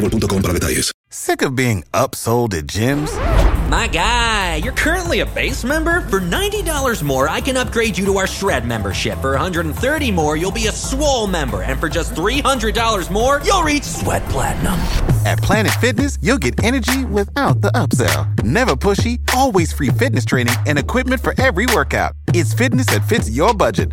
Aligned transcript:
boostmobile.com 0.00 0.42
para 0.42 0.52
detalles. 0.54 0.90
Sick 1.10 1.42
of 1.42 1.56
being 1.56 1.84
upsold 1.94 2.54
at 2.54 2.66
gyms? 2.66 3.10
My 3.70 3.86
guy, 3.86 4.56
you're 4.56 4.72
currently 4.72 5.20
a 5.20 5.26
base 5.26 5.64
member. 5.64 6.00
For 6.02 6.20
$90 6.20 7.02
more, 7.02 7.28
I 7.28 7.40
can 7.40 7.56
upgrade 7.56 7.98
you 7.98 8.04
to 8.06 8.18
our 8.18 8.26
Shred 8.26 8.66
membership. 8.66 9.18
For 9.20 9.36
$130 9.36 10.14
more, 10.14 10.36
you'll 10.36 10.52
be 10.52 10.68
a 10.68 10.72
Swole 10.72 11.26
member. 11.26 11.62
And 11.62 11.78
for 11.78 11.88
just 11.88 12.14
$300 12.14 13.10
more, 13.10 13.40
you'll 13.44 13.62
reach 13.62 13.84
Sweat 13.84 14.24
Platinum. 14.26 14.74
At 15.26 15.38
Planet 15.38 15.72
Fitness, 15.80 16.18
you'll 16.22 16.38
get 16.38 16.62
energy 16.62 17.04
without 17.04 17.60
the 17.60 17.70
upsell. 17.72 18.42
Never 18.42 18.74
pushy, 18.76 19.20
always 19.34 19.72
free 19.72 19.90
fitness 19.90 20.24
training 20.24 20.54
and 20.66 20.78
equipment 20.78 21.20
for 21.22 21.34
every 21.40 21.66
workout. 21.74 22.12
It's 22.28 22.54
fitness 22.54 22.86
that 22.86 23.06
fits 23.08 23.30
your 23.30 23.54
budget. 23.54 23.92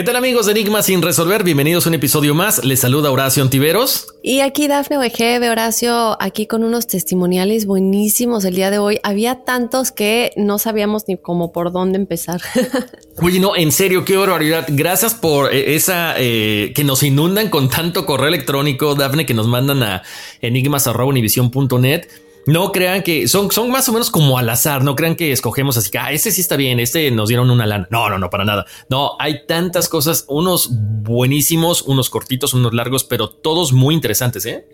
¿Qué 0.00 0.04
tal 0.04 0.16
amigos 0.16 0.46
de 0.46 0.52
Enigma 0.52 0.82
sin 0.82 1.02
resolver? 1.02 1.44
Bienvenidos 1.44 1.84
a 1.84 1.90
un 1.90 1.94
episodio 1.94 2.34
más. 2.34 2.64
Les 2.64 2.80
saluda 2.80 3.10
Horacio 3.10 3.42
Antiveros. 3.42 4.06
Y 4.22 4.40
aquí 4.40 4.66
Dafne 4.66 4.96
OEG 4.96 5.38
de 5.38 5.50
Horacio, 5.50 6.16
aquí 6.22 6.46
con 6.46 6.64
unos 6.64 6.86
testimoniales 6.86 7.66
buenísimos 7.66 8.46
el 8.46 8.54
día 8.54 8.70
de 8.70 8.78
hoy. 8.78 8.98
Había 9.02 9.44
tantos 9.44 9.92
que 9.92 10.32
no 10.36 10.58
sabíamos 10.58 11.04
ni 11.06 11.18
cómo 11.18 11.52
por 11.52 11.70
dónde 11.70 11.98
empezar. 11.98 12.40
Oye, 13.22 13.40
no, 13.40 13.54
en 13.54 13.72
serio, 13.72 14.06
qué 14.06 14.16
barbaridad. 14.16 14.64
Gracias 14.70 15.12
por 15.12 15.54
eh, 15.54 15.74
esa 15.74 16.14
eh, 16.16 16.72
que 16.74 16.82
nos 16.82 17.02
inundan 17.02 17.50
con 17.50 17.68
tanto 17.68 18.06
correo 18.06 18.28
electrónico, 18.28 18.94
Dafne, 18.94 19.26
que 19.26 19.34
nos 19.34 19.48
mandan 19.48 19.82
a 19.82 20.02
enigmas.univision.net. 20.40 22.06
No 22.46 22.72
crean 22.72 23.02
que 23.02 23.28
son, 23.28 23.50
son 23.50 23.70
más 23.70 23.88
o 23.88 23.92
menos 23.92 24.10
como 24.10 24.38
al 24.38 24.48
azar, 24.48 24.82
no 24.82 24.96
crean 24.96 25.14
que 25.14 25.32
escogemos 25.32 25.76
así 25.76 25.90
que 25.90 25.98
ah, 25.98 26.12
este 26.12 26.30
sí 26.30 26.40
está 26.40 26.56
bien, 26.56 26.80
este 26.80 27.10
nos 27.10 27.28
dieron 27.28 27.50
una 27.50 27.66
lana. 27.66 27.86
No, 27.90 28.08
no, 28.08 28.18
no, 28.18 28.30
para 28.30 28.44
nada. 28.44 28.66
No, 28.88 29.16
hay 29.18 29.46
tantas 29.46 29.88
cosas, 29.88 30.24
unos 30.28 30.68
buenísimos, 30.70 31.82
unos 31.82 32.10
cortitos, 32.10 32.54
unos 32.54 32.72
largos, 32.72 33.04
pero 33.04 33.28
todos 33.28 33.72
muy 33.72 33.94
interesantes, 33.94 34.46
¿eh? 34.46 34.66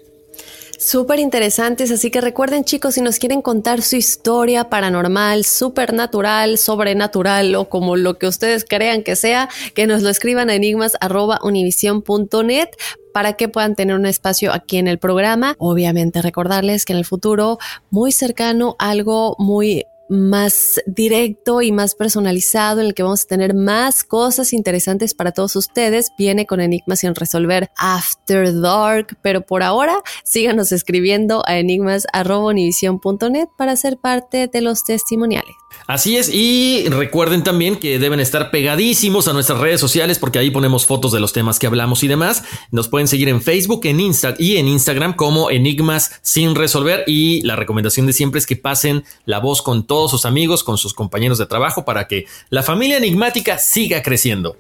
Súper 0.79 1.19
interesantes, 1.21 1.91
así 1.91 2.11
que 2.11 2.21
recuerden 2.21 2.65
chicos, 2.65 2.93
si 2.95 3.01
nos 3.01 3.19
quieren 3.19 3.41
contar 3.43 3.83
su 3.83 3.97
historia 3.97 4.69
paranormal, 4.69 5.45
supernatural, 5.45 6.59
sobrenatural 6.59 7.55
o 7.55 7.69
como 7.69 7.97
lo 7.97 8.19
que 8.19 8.27
ustedes 8.27 8.65
crean 8.65 9.03
que 9.03 9.17
sea, 9.17 9.49
que 9.75 9.87
nos 9.87 10.03
lo 10.03 10.11
escriban 10.11 10.51
a 10.51 10.55
enigmas.univision.net 10.55 12.69
para 13.15 13.33
que 13.33 13.49
puedan 13.49 13.75
tener 13.75 13.97
un 13.97 14.05
espacio 14.05 14.53
aquí 14.53 14.77
en 14.77 14.89
el 14.89 14.99
programa. 14.99 15.55
Obviamente 15.59 16.21
recordarles 16.21 16.85
que 16.85 16.93
en 16.93 16.99
el 16.99 17.07
futuro 17.07 17.59
muy 17.91 18.13
cercano 18.13 18.77
algo 18.79 19.37
muy 19.39 19.87
más 20.09 20.81
directo 20.87 21.63
y 21.63 21.73
más 21.73 21.95
personalizado 21.95 22.81
en 22.81 22.87
el 22.87 22.95
que 22.95 23.03
vamos 23.03 23.25
a 23.25 23.29
tener 23.29 23.55
más 23.55 24.05
cosas 24.05 24.53
interesantes 24.53 25.15
para 25.15 25.33
todos 25.33 25.57
ustedes. 25.57 26.11
Viene 26.19 26.47
con 26.47 26.61
enigmas 26.61 27.01
sin 27.01 27.15
resolver 27.15 27.71
After 27.77 28.61
Dark, 28.61 29.19
pero 29.23 29.41
por 29.43 29.63
ahora 29.63 30.03
síganos 30.25 30.73
escribiendo 30.73 31.43
a 31.47 31.59
enigmas.univision.net 31.59 33.49
para 33.57 33.77
ser 33.77 33.99
parte 33.99 34.49
de 34.49 34.61
los 34.61 34.85
testimoniales. 34.85 35.55
Así 35.87 36.17
es, 36.17 36.29
y 36.33 36.89
recuerden 36.89 37.45
también 37.45 37.77
que 37.77 37.99
deben 37.99 38.21
estar 38.21 38.51
pegadísimos 38.51 39.29
a 39.29 39.33
nuestras 39.33 39.61
redes 39.61 39.81
sociales 39.81 40.19
porque 40.19 40.39
ahí 40.39 40.51
ponemos 40.51 40.87
fotos 40.87 41.13
de 41.13 41.21
los 41.21 41.33
temas 41.33 41.59
que 41.59 41.67
hablamos 41.67 42.03
y 42.03 42.09
demás. 42.09 42.43
Nos 42.71 42.89
pueden 42.89 43.09
seguir 43.09 43.29
en 43.29 43.41
Facebook 43.41 43.83
en 43.85 44.01
Insta 44.01 44.35
y 44.39 44.57
en 44.57 44.69
Instagram 44.69 45.15
como 45.15 45.51
Enigmas 45.51 46.19
sin 46.23 46.55
resolver 46.55 47.05
y 47.07 47.43
la 47.43 47.57
recomendación 47.57 48.07
de 48.07 48.13
siempre 48.13 48.39
es 48.39 48.47
que 48.47 48.57
pasen 48.57 49.05
la 49.25 49.39
voz 49.39 49.63
con 49.63 49.87
todos 49.87 50.11
sus 50.11 50.27
amigos, 50.27 50.65
con 50.65 50.79
sus 50.79 50.95
compañeros 50.95 51.39
de 51.39 51.47
trabajo 51.47 51.85
para 51.85 52.09
que 52.09 52.27
la 52.51 52.63
familia 52.63 52.97
enigmática 52.97 53.59
siga 53.59 54.03
creciendo. 54.03 54.57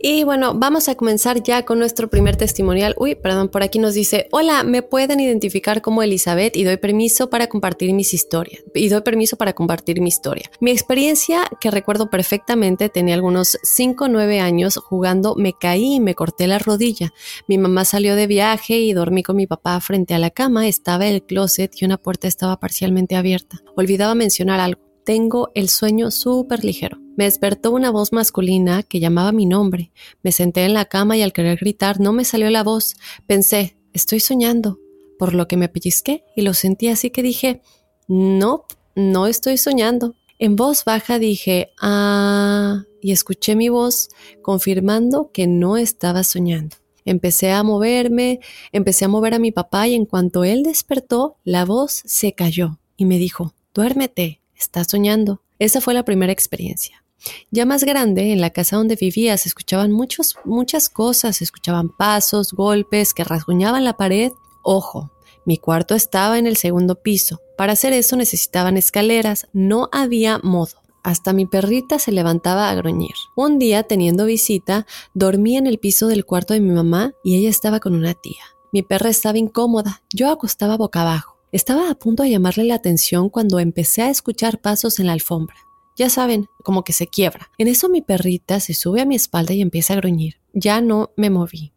Y 0.00 0.24
bueno, 0.24 0.54
vamos 0.54 0.88
a 0.88 0.94
comenzar 0.94 1.42
ya 1.42 1.64
con 1.64 1.78
nuestro 1.78 2.08
primer 2.08 2.36
testimonial. 2.36 2.94
Uy, 2.98 3.14
perdón, 3.14 3.48
por 3.48 3.62
aquí 3.62 3.78
nos 3.78 3.94
dice, 3.94 4.28
hola, 4.30 4.62
me 4.64 4.82
pueden 4.82 5.20
identificar 5.20 5.82
como 5.82 6.02
Elizabeth 6.02 6.56
y 6.56 6.64
doy 6.64 6.76
permiso 6.76 7.30
para 7.30 7.48
compartir 7.48 7.92
mis 7.92 8.14
historias. 8.14 8.62
Y 8.74 8.88
doy 8.88 9.02
permiso 9.02 9.36
para 9.36 9.52
compartir 9.52 10.00
mi 10.00 10.08
historia. 10.08 10.50
Mi 10.60 10.70
experiencia, 10.70 11.44
que 11.60 11.70
recuerdo 11.70 12.10
perfectamente, 12.10 12.88
tenía 12.88 13.14
algunos 13.14 13.58
5 13.62 14.04
o 14.04 14.08
9 14.08 14.40
años 14.40 14.76
jugando, 14.76 15.34
me 15.36 15.52
caí 15.52 15.94
y 15.94 16.00
me 16.00 16.14
corté 16.14 16.46
la 16.46 16.58
rodilla. 16.58 17.12
Mi 17.48 17.58
mamá 17.58 17.84
salió 17.84 18.16
de 18.16 18.26
viaje 18.26 18.78
y 18.78 18.92
dormí 18.92 19.22
con 19.22 19.36
mi 19.36 19.46
papá 19.46 19.80
frente 19.80 20.14
a 20.14 20.18
la 20.18 20.30
cama, 20.30 20.68
estaba 20.68 21.06
el 21.06 21.22
closet 21.22 21.72
y 21.80 21.84
una 21.84 21.98
puerta 21.98 22.28
estaba 22.28 22.58
parcialmente 22.58 23.16
abierta. 23.16 23.58
Olvidaba 23.76 24.14
mencionar 24.14 24.60
algo. 24.60 24.91
Tengo 25.04 25.50
el 25.54 25.68
sueño 25.68 26.10
súper 26.10 26.64
ligero. 26.64 26.98
Me 27.16 27.24
despertó 27.24 27.72
una 27.72 27.90
voz 27.90 28.12
masculina 28.12 28.82
que 28.82 29.00
llamaba 29.00 29.32
mi 29.32 29.46
nombre. 29.46 29.92
Me 30.22 30.32
senté 30.32 30.64
en 30.64 30.74
la 30.74 30.84
cama 30.84 31.16
y 31.16 31.22
al 31.22 31.32
querer 31.32 31.58
gritar 31.58 32.00
no 32.00 32.12
me 32.12 32.24
salió 32.24 32.48
la 32.50 32.62
voz. 32.62 32.94
Pensé, 33.26 33.76
estoy 33.92 34.20
soñando, 34.20 34.78
por 35.18 35.34
lo 35.34 35.48
que 35.48 35.56
me 35.56 35.68
pellizqué 35.68 36.24
y 36.36 36.42
lo 36.42 36.54
sentí 36.54 36.88
así 36.88 37.10
que 37.10 37.22
dije, 37.22 37.62
no, 38.08 38.64
no 38.94 39.26
estoy 39.26 39.58
soñando. 39.58 40.14
En 40.38 40.56
voz 40.56 40.84
baja 40.84 41.18
dije, 41.18 41.70
ah, 41.80 42.84
y 43.00 43.12
escuché 43.12 43.56
mi 43.56 43.68
voz 43.68 44.08
confirmando 44.42 45.30
que 45.32 45.46
no 45.46 45.76
estaba 45.76 46.24
soñando. 46.24 46.76
Empecé 47.04 47.50
a 47.50 47.62
moverme, 47.62 48.40
empecé 48.70 49.04
a 49.04 49.08
mover 49.08 49.34
a 49.34 49.38
mi 49.38 49.50
papá 49.52 49.88
y 49.88 49.94
en 49.94 50.06
cuanto 50.06 50.44
él 50.44 50.62
despertó, 50.62 51.36
la 51.44 51.64
voz 51.64 52.02
se 52.04 52.32
cayó 52.32 52.78
y 52.96 53.04
me 53.04 53.18
dijo, 53.18 53.54
duérmete, 53.74 54.41
estás 54.62 54.88
soñando. 54.90 55.42
Esa 55.58 55.80
fue 55.80 55.94
la 55.94 56.04
primera 56.04 56.32
experiencia. 56.32 57.02
Ya 57.50 57.66
más 57.66 57.84
grande, 57.84 58.32
en 58.32 58.40
la 58.40 58.50
casa 58.50 58.76
donde 58.76 58.96
vivía, 58.96 59.36
se 59.36 59.48
escuchaban 59.48 59.92
muchos, 59.92 60.36
muchas 60.44 60.88
cosas, 60.88 61.36
se 61.36 61.44
escuchaban 61.44 61.88
pasos, 61.88 62.52
golpes 62.52 63.14
que 63.14 63.24
rasguñaban 63.24 63.84
la 63.84 63.96
pared. 63.96 64.32
Ojo, 64.62 65.12
mi 65.44 65.58
cuarto 65.58 65.94
estaba 65.94 66.38
en 66.38 66.46
el 66.46 66.56
segundo 66.56 66.96
piso. 66.96 67.40
Para 67.56 67.74
hacer 67.74 67.92
eso 67.92 68.16
necesitaban 68.16 68.76
escaleras, 68.76 69.48
no 69.52 69.88
había 69.92 70.38
modo. 70.38 70.82
Hasta 71.04 71.32
mi 71.32 71.46
perrita 71.46 71.98
se 71.98 72.12
levantaba 72.12 72.70
a 72.70 72.74
gruñir. 72.74 73.14
Un 73.34 73.58
día, 73.58 73.82
teniendo 73.82 74.24
visita, 74.24 74.86
dormí 75.14 75.56
en 75.56 75.66
el 75.66 75.78
piso 75.78 76.06
del 76.06 76.24
cuarto 76.24 76.54
de 76.54 76.60
mi 76.60 76.70
mamá 76.70 77.12
y 77.24 77.36
ella 77.36 77.50
estaba 77.50 77.80
con 77.80 77.94
una 77.94 78.14
tía. 78.14 78.42
Mi 78.72 78.82
perra 78.82 79.10
estaba 79.10 79.36
incómoda, 79.36 80.02
yo 80.14 80.30
acostaba 80.30 80.76
boca 80.76 81.02
abajo. 81.02 81.31
Estaba 81.52 81.90
a 81.90 81.94
punto 81.94 82.22
de 82.22 82.30
llamarle 82.30 82.64
la 82.64 82.76
atención 82.76 83.28
cuando 83.28 83.58
empecé 83.58 84.00
a 84.00 84.08
escuchar 84.08 84.62
pasos 84.62 84.98
en 84.98 85.06
la 85.08 85.12
alfombra. 85.12 85.56
Ya 85.98 86.08
saben, 86.08 86.46
como 86.64 86.82
que 86.82 86.94
se 86.94 87.06
quiebra. 87.06 87.50
En 87.58 87.68
eso 87.68 87.90
mi 87.90 88.00
perrita 88.00 88.58
se 88.58 88.72
sube 88.72 89.02
a 89.02 89.04
mi 89.04 89.16
espalda 89.16 89.52
y 89.52 89.60
empieza 89.60 89.92
a 89.92 89.96
gruñir. 89.96 90.40
Ya 90.54 90.80
no 90.80 91.10
me 91.14 91.28
moví. 91.28 91.74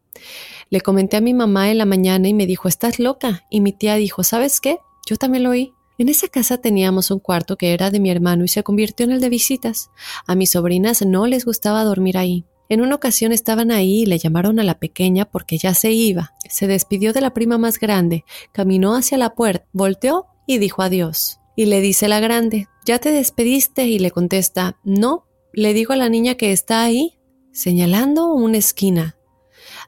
Le 0.70 0.80
comenté 0.80 1.18
a 1.18 1.22
mi 1.22 1.34
mamá 1.34 1.70
en 1.72 1.78
la 1.78 1.86
mañana 1.86 2.30
y 2.30 2.34
me 2.34 2.46
dijo, 2.46 2.70
estás 2.70 3.00
loca. 3.00 3.44
Y 3.50 3.60
mi 3.60 3.74
tía 3.74 3.96
dijo, 3.96 4.24
¿sabes 4.24 4.62
qué? 4.62 4.78
Yo 5.06 5.18
también 5.18 5.44
lo 5.44 5.50
oí. 5.50 5.74
En 5.98 6.08
esa 6.08 6.30
casa 6.30 6.58
teníamos 6.58 7.12
un 7.12 7.20
cuarto 7.20 7.58
que 7.58 7.74
era 7.74 7.92
de 7.92 8.00
mi 8.00 8.10
hermano 8.10 8.46
y 8.46 8.48
se 8.48 8.64
convirtió 8.64 9.06
en 9.06 9.12
el 9.12 9.20
de 9.20 9.28
visitas. 9.28 9.92
A 10.26 10.36
mis 10.36 10.52
sobrinas 10.52 11.06
no 11.06 11.28
les 11.28 11.44
gustaba 11.44 11.84
dormir 11.84 12.18
ahí. 12.18 12.46
En 12.70 12.82
una 12.82 12.96
ocasión 12.96 13.32
estaban 13.32 13.72
ahí 13.72 14.02
y 14.02 14.06
le 14.06 14.18
llamaron 14.18 14.60
a 14.60 14.64
la 14.64 14.80
pequeña 14.80 15.26
porque 15.26 15.58
ya 15.58 15.74
se 15.74 15.92
iba. 15.92 16.34
Se 16.50 16.68
despidió 16.68 17.14
de 17.14 17.22
la 17.22 17.34
prima 17.34 17.58
más 17.58 17.80
grande, 17.80 18.26
caminó 18.52 18.96
hacia 18.96 19.18
la 19.18 19.36
puerta, 19.36 19.66
volteó 19.72 20.28
y 20.48 20.58
dijo 20.58 20.82
adiós. 20.82 21.40
Y 21.56 21.66
le 21.66 21.80
dice 21.82 22.08
la 22.08 22.20
grande, 22.20 22.68
¿ya 22.86 23.00
te 23.00 23.12
despediste? 23.12 23.86
Y 23.86 24.00
le 24.00 24.12
contesta, 24.12 24.78
no. 24.84 25.26
Le 25.54 25.74
digo 25.74 25.94
a 25.94 25.98
la 25.98 26.10
niña 26.10 26.36
que 26.36 26.52
está 26.52 26.84
ahí, 26.84 27.18
señalando 27.54 28.34
una 28.34 28.58
esquina. 28.58 29.16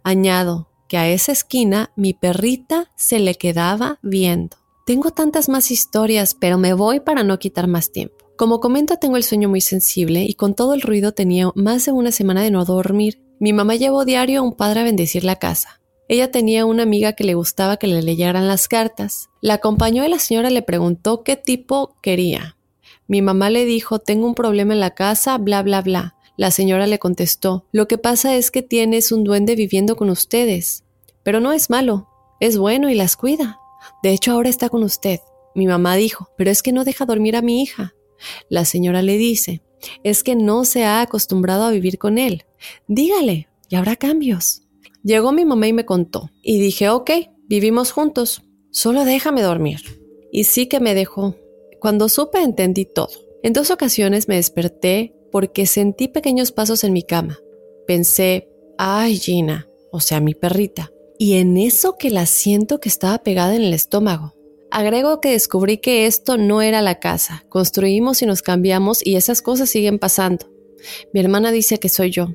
Añado 0.03 0.69
que 0.87 0.97
a 0.97 1.09
esa 1.09 1.31
esquina 1.31 1.91
mi 1.95 2.13
perrita 2.13 2.91
se 2.95 3.19
le 3.19 3.35
quedaba 3.35 3.99
viendo. 4.01 4.57
Tengo 4.85 5.11
tantas 5.11 5.49
más 5.49 5.69
historias, 5.69 6.33
pero 6.33 6.57
me 6.57 6.73
voy 6.73 7.01
para 7.01 7.23
no 7.23 7.39
quitar 7.39 7.67
más 7.67 7.91
tiempo. 7.91 8.16
Como 8.37 8.59
comento, 8.59 8.97
tengo 8.97 9.17
el 9.17 9.23
sueño 9.23 9.49
muy 9.49 9.61
sensible 9.61 10.21
y 10.21 10.35
con 10.35 10.53
todo 10.53 10.75
el 10.75 10.83
ruido 10.83 11.11
tenía 11.11 11.49
más 11.55 11.85
de 11.85 11.91
una 11.91 12.11
semana 12.11 12.43
de 12.43 12.51
no 12.51 12.65
dormir. 12.65 13.19
Mi 13.39 13.51
mamá 13.51 13.75
llevó 13.75 14.05
diario 14.05 14.41
a 14.41 14.43
un 14.43 14.53
padre 14.53 14.81
a 14.81 14.83
bendecir 14.83 15.23
la 15.23 15.37
casa. 15.37 15.81
Ella 16.07 16.29
tenía 16.29 16.67
una 16.67 16.83
amiga 16.83 17.13
que 17.13 17.23
le 17.23 17.33
gustaba 17.33 17.77
que 17.77 17.87
le 17.87 18.03
leyeran 18.03 18.47
las 18.47 18.67
cartas. 18.67 19.29
La 19.41 19.55
acompañó 19.55 20.05
y 20.05 20.09
la 20.09 20.19
señora 20.19 20.51
le 20.51 20.61
preguntó 20.61 21.23
qué 21.23 21.35
tipo 21.35 21.95
quería. 22.03 22.57
Mi 23.07 23.23
mamá 23.23 23.49
le 23.49 23.65
dijo, 23.65 23.97
tengo 23.97 24.27
un 24.27 24.35
problema 24.35 24.75
en 24.75 24.81
la 24.81 24.91
casa, 24.91 25.39
bla, 25.39 25.63
bla, 25.63 25.81
bla. 25.81 26.15
La 26.37 26.51
señora 26.51 26.85
le 26.85 26.99
contestó, 26.99 27.65
lo 27.71 27.87
que 27.87 27.97
pasa 27.97 28.35
es 28.35 28.51
que 28.51 28.61
tienes 28.61 29.11
un 29.11 29.23
duende 29.23 29.55
viviendo 29.55 29.95
con 29.95 30.11
ustedes. 30.11 30.83
Pero 31.23 31.39
no 31.39 31.53
es 31.53 31.71
malo, 31.71 32.07
es 32.39 32.59
bueno 32.59 32.87
y 32.91 32.93
las 32.93 33.15
cuida. 33.15 33.59
De 34.03 34.11
hecho, 34.11 34.33
ahora 34.33 34.49
está 34.49 34.69
con 34.69 34.83
usted. 34.83 35.21
Mi 35.55 35.65
mamá 35.65 35.95
dijo, 35.95 36.29
pero 36.37 36.51
es 36.51 36.61
que 36.61 36.71
no 36.71 36.83
deja 36.83 37.05
dormir 37.07 37.35
a 37.35 37.41
mi 37.41 37.63
hija. 37.63 37.95
La 38.49 38.65
señora 38.65 39.01
le 39.01 39.17
dice, 39.17 39.61
es 40.03 40.23
que 40.23 40.35
no 40.35 40.65
se 40.65 40.83
ha 40.83 41.01
acostumbrado 41.01 41.63
a 41.63 41.71
vivir 41.71 41.97
con 41.97 42.17
él. 42.17 42.45
Dígale, 42.87 43.47
y 43.69 43.75
habrá 43.75 43.95
cambios. 43.95 44.63
Llegó 45.03 45.31
mi 45.31 45.45
mamá 45.45 45.67
y 45.67 45.73
me 45.73 45.85
contó, 45.85 46.31
y 46.41 46.59
dije, 46.59 46.89
ok, 46.89 47.11
vivimos 47.47 47.91
juntos, 47.91 48.43
solo 48.71 49.05
déjame 49.05 49.41
dormir. 49.41 49.79
Y 50.31 50.45
sí 50.45 50.67
que 50.67 50.79
me 50.79 50.93
dejó. 50.93 51.35
Cuando 51.79 52.09
supe 52.09 52.41
entendí 52.41 52.85
todo. 52.85 53.09
En 53.43 53.53
dos 53.53 53.71
ocasiones 53.71 54.27
me 54.27 54.35
desperté 54.35 55.15
porque 55.31 55.65
sentí 55.65 56.07
pequeños 56.07 56.51
pasos 56.51 56.83
en 56.83 56.93
mi 56.93 57.03
cama. 57.03 57.39
Pensé, 57.85 58.49
ay 58.77 59.17
Gina, 59.17 59.69
o 59.91 59.99
sea, 59.99 60.19
mi 60.19 60.33
perrita, 60.33 60.91
y 61.17 61.35
en 61.35 61.57
eso 61.57 61.97
que 61.97 62.09
la 62.09 62.25
siento 62.25 62.79
que 62.79 62.89
estaba 62.89 63.19
pegada 63.19 63.55
en 63.55 63.61
el 63.61 63.73
estómago. 63.73 64.33
Agrego 64.69 65.21
que 65.21 65.31
descubrí 65.31 65.77
que 65.77 66.05
esto 66.05 66.37
no 66.37 66.61
era 66.61 66.81
la 66.81 66.99
casa, 66.99 67.45
construimos 67.49 68.21
y 68.21 68.25
nos 68.25 68.41
cambiamos 68.41 69.05
y 69.05 69.15
esas 69.15 69.41
cosas 69.41 69.69
siguen 69.69 69.97
pasando. 69.97 70.47
Mi 71.13 71.19
hermana 71.19 71.51
dice 71.51 71.79
que 71.79 71.89
soy 71.89 72.11
yo, 72.11 72.27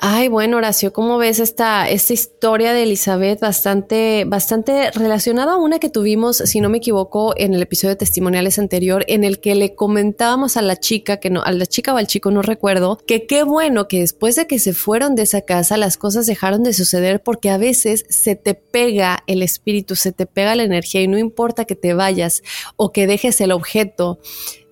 Ay, 0.00 0.28
bueno, 0.28 0.56
Horacio, 0.56 0.92
¿cómo 0.92 1.18
ves 1.18 1.38
esta, 1.38 1.88
esta 1.88 2.12
historia 2.12 2.72
de 2.72 2.82
Elizabeth 2.82 3.40
bastante, 3.40 4.24
bastante 4.26 4.90
relacionada 4.90 5.52
a 5.52 5.56
una 5.56 5.78
que 5.78 5.88
tuvimos, 5.88 6.38
si 6.38 6.60
no 6.60 6.68
me 6.68 6.78
equivoco, 6.78 7.32
en 7.36 7.54
el 7.54 7.62
episodio 7.62 7.90
de 7.90 7.96
testimoniales 7.96 8.58
anterior, 8.58 9.04
en 9.08 9.22
el 9.22 9.40
que 9.40 9.54
le 9.54 9.74
comentábamos 9.74 10.56
a 10.56 10.62
la 10.62 10.76
chica, 10.76 11.18
que 11.18 11.30
no, 11.30 11.42
a 11.42 11.52
la 11.52 11.66
chica 11.66 11.94
o 11.94 11.96
al 11.96 12.08
chico, 12.08 12.30
no 12.32 12.42
recuerdo, 12.42 12.98
que 13.06 13.26
qué 13.26 13.44
bueno 13.44 13.86
que 13.86 14.00
después 14.00 14.34
de 14.34 14.46
que 14.46 14.58
se 14.58 14.72
fueron 14.72 15.14
de 15.14 15.22
esa 15.22 15.42
casa, 15.42 15.76
las 15.76 15.96
cosas 15.96 16.26
dejaron 16.26 16.64
de 16.64 16.74
suceder 16.74 17.22
porque 17.22 17.50
a 17.50 17.56
veces 17.56 18.04
se 18.08 18.34
te 18.34 18.54
pega 18.54 19.22
el 19.26 19.42
espíritu, 19.42 19.94
se 19.94 20.12
te 20.12 20.26
pega 20.26 20.56
la 20.56 20.64
energía 20.64 21.02
y 21.02 21.08
no 21.08 21.18
importa 21.18 21.64
que 21.64 21.76
te 21.76 21.94
vayas 21.94 22.42
o 22.76 22.90
que 22.90 23.06
dejes 23.06 23.40
el 23.40 23.52
objeto 23.52 24.18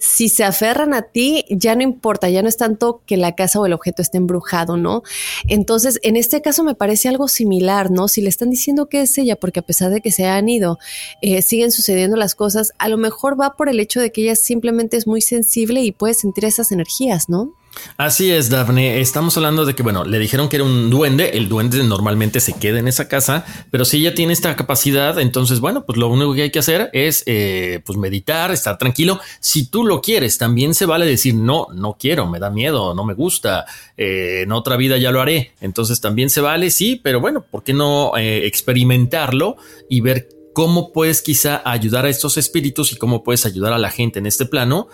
si 0.03 0.29
se 0.29 0.43
aferran 0.43 0.95
a 0.95 1.03
ti, 1.03 1.45
ya 1.49 1.77
no 1.77 1.83
importa, 1.83 2.29
ya 2.29 2.43
no 2.43 2.49
es 2.49 2.57
tanto 2.57 3.03
que 3.07 3.17
la 3.17 3.37
casa 3.37 3.61
o 3.61 3.67
el 3.67 3.73
objeto 3.73 4.03
esté 4.03 4.19
embrujado, 4.19 4.77
¿no? 4.77 5.05
Entonces, 5.47 6.01
en 6.03 6.17
este 6.17 6.43
caso 6.43 6.65
me 6.65 6.75
parece 6.75 7.09
algo 7.09 7.29
similar, 7.29 7.93
¿no? 7.93 8.09
Si 8.09 8.21
le 8.21 8.29
están 8.29 8.51
diciendo 8.51 8.89
que 8.89 9.03
es 9.03 9.17
ella, 9.17 9.37
porque 9.37 9.61
a 9.61 9.63
pesar 9.63 9.91
de 9.91 10.01
que 10.01 10.11
se 10.11 10.27
han 10.27 10.49
ido, 10.49 10.81
eh, 11.21 11.41
siguen 11.41 11.71
sucediendo 11.71 12.17
las 12.17 12.35
cosas, 12.35 12.73
a 12.79 12.89
lo 12.89 12.99
mejor 12.99 13.41
va 13.41 13.55
por 13.55 13.69
el 13.69 13.79
hecho 13.79 14.01
de 14.01 14.11
que 14.11 14.23
ella 14.23 14.35
simplemente 14.35 14.97
es 14.97 15.07
muy 15.07 15.21
sensible 15.21 15.83
y 15.83 15.93
puede 15.93 16.15
sentir 16.15 16.47
esas 16.47 16.73
energías, 16.73 17.29
¿no? 17.29 17.55
Así 17.97 18.31
es, 18.31 18.51
Daphne. 18.51 19.01
Estamos 19.01 19.37
hablando 19.37 19.65
de 19.65 19.75
que, 19.75 19.83
bueno, 19.83 20.05
le 20.05 20.19
dijeron 20.19 20.49
que 20.49 20.57
era 20.57 20.65
un 20.65 20.91
duende. 20.91 21.31
El 21.35 21.49
duende 21.49 21.83
normalmente 21.85 22.41
se 22.41 22.55
queda 22.55 22.79
en 22.79 22.89
esa 22.89 23.09
casa, 23.09 23.45
pero 23.71 23.85
si 23.85 23.99
ella 23.99 24.15
tiene 24.15 24.33
esta 24.33 24.55
capacidad, 24.57 25.19
entonces, 25.19 25.61
bueno, 25.61 25.85
pues 25.85 25.99
lo 25.99 26.09
único 26.09 26.35
que 26.35 26.43
hay 26.43 26.51
que 26.51 26.59
hacer 26.59 26.91
es, 26.93 27.23
eh, 27.27 27.81
pues, 27.85 27.99
meditar, 27.99 28.51
estar 28.51 28.79
tranquilo. 28.79 29.21
Si 29.41 29.67
tú 29.67 29.85
lo 29.85 30.01
quieres, 30.01 30.39
también 30.39 30.75
se 30.75 30.87
vale 30.87 31.07
decir, 31.07 31.35
no, 31.35 31.69
no 31.75 31.97
quiero, 31.99 32.27
me 32.29 32.39
da 32.39 32.51
miedo, 32.51 32.95
no 32.95 33.05
me 33.05 33.15
gusta, 33.15 33.67
eh, 33.97 34.43
en 34.43 34.53
otra 34.53 34.77
vida 34.77 34.97
ya 34.99 35.11
lo 35.11 35.21
haré. 35.21 35.53
Entonces 35.61 36.01
también 36.01 36.31
se 36.31 36.41
vale, 36.41 36.71
sí, 36.71 37.01
pero 37.03 37.21
bueno, 37.21 37.43
¿por 37.43 37.63
qué 37.63 37.73
no 37.73 38.13
eh, 38.17 38.47
experimentarlo 38.47 39.57
y 39.89 40.01
ver 40.01 40.29
cómo 40.55 40.93
puedes 40.93 41.23
quizá 41.23 41.63
ayudar 41.65 42.05
a 42.05 42.11
estos 42.11 42.37
espíritus 42.37 42.93
y 42.93 42.97
cómo 42.97 43.23
puedes 43.23 43.47
ayudar 43.47 43.73
a 43.73 43.79
la 43.79 43.91
gente 43.91 44.19
en 44.19 44.27
este 44.27 44.45
plano 44.45 44.89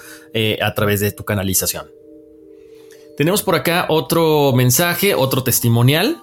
a 0.62 0.74
través 0.74 1.00
de 1.00 1.10
tu 1.10 1.24
canalización? 1.24 1.97
Tenemos 3.18 3.42
por 3.42 3.56
acá 3.56 3.86
otro 3.88 4.52
mensaje, 4.52 5.12
otro 5.16 5.42
testimonial. 5.42 6.22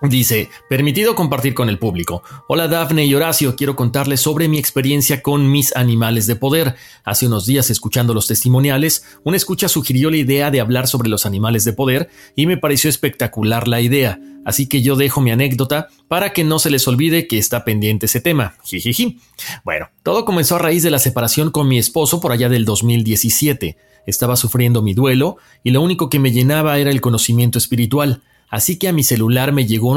Dice, 0.00 0.48
permitido 0.68 1.16
compartir 1.16 1.54
con 1.54 1.68
el 1.68 1.80
público. 1.80 2.22
Hola 2.46 2.68
Dafne 2.68 3.04
y 3.04 3.12
Horacio, 3.16 3.56
quiero 3.56 3.74
contarles 3.74 4.20
sobre 4.20 4.46
mi 4.46 4.56
experiencia 4.56 5.22
con 5.22 5.50
mis 5.50 5.74
animales 5.74 6.28
de 6.28 6.36
poder. 6.36 6.76
Hace 7.02 7.26
unos 7.26 7.46
días, 7.46 7.68
escuchando 7.68 8.14
los 8.14 8.28
testimoniales, 8.28 9.04
una 9.24 9.36
escucha 9.36 9.68
sugirió 9.68 10.08
la 10.08 10.18
idea 10.18 10.52
de 10.52 10.60
hablar 10.60 10.86
sobre 10.86 11.08
los 11.08 11.26
animales 11.26 11.64
de 11.64 11.72
poder 11.72 12.10
y 12.36 12.46
me 12.46 12.58
pareció 12.58 12.88
espectacular 12.88 13.66
la 13.66 13.80
idea. 13.80 14.20
Así 14.44 14.68
que 14.68 14.82
yo 14.82 14.94
dejo 14.94 15.20
mi 15.20 15.32
anécdota 15.32 15.88
para 16.06 16.32
que 16.32 16.44
no 16.44 16.60
se 16.60 16.70
les 16.70 16.86
olvide 16.86 17.26
que 17.26 17.38
está 17.38 17.64
pendiente 17.64 18.06
ese 18.06 18.20
tema. 18.20 18.54
Jijiji. 18.62 19.18
Bueno, 19.64 19.88
todo 20.04 20.24
comenzó 20.24 20.54
a 20.54 20.60
raíz 20.60 20.84
de 20.84 20.92
la 20.92 21.00
separación 21.00 21.50
con 21.50 21.66
mi 21.66 21.76
esposo 21.76 22.20
por 22.20 22.30
allá 22.30 22.48
del 22.48 22.64
2017. 22.64 23.76
Estaba 24.06 24.36
sufriendo 24.36 24.82
mi 24.82 24.94
duelo 24.94 25.36
y 25.62 25.70
lo 25.70 25.82
único 25.82 26.08
que 26.10 26.18
me 26.18 26.32
llenaba 26.32 26.78
era 26.78 26.90
el 26.90 27.00
conocimiento 27.00 27.58
espiritual. 27.58 28.22
Así 28.48 28.78
que 28.78 28.88
a 28.88 28.92
mi 28.92 29.02
celular 29.02 29.52
me 29.52 29.66
llegó 29.66 29.94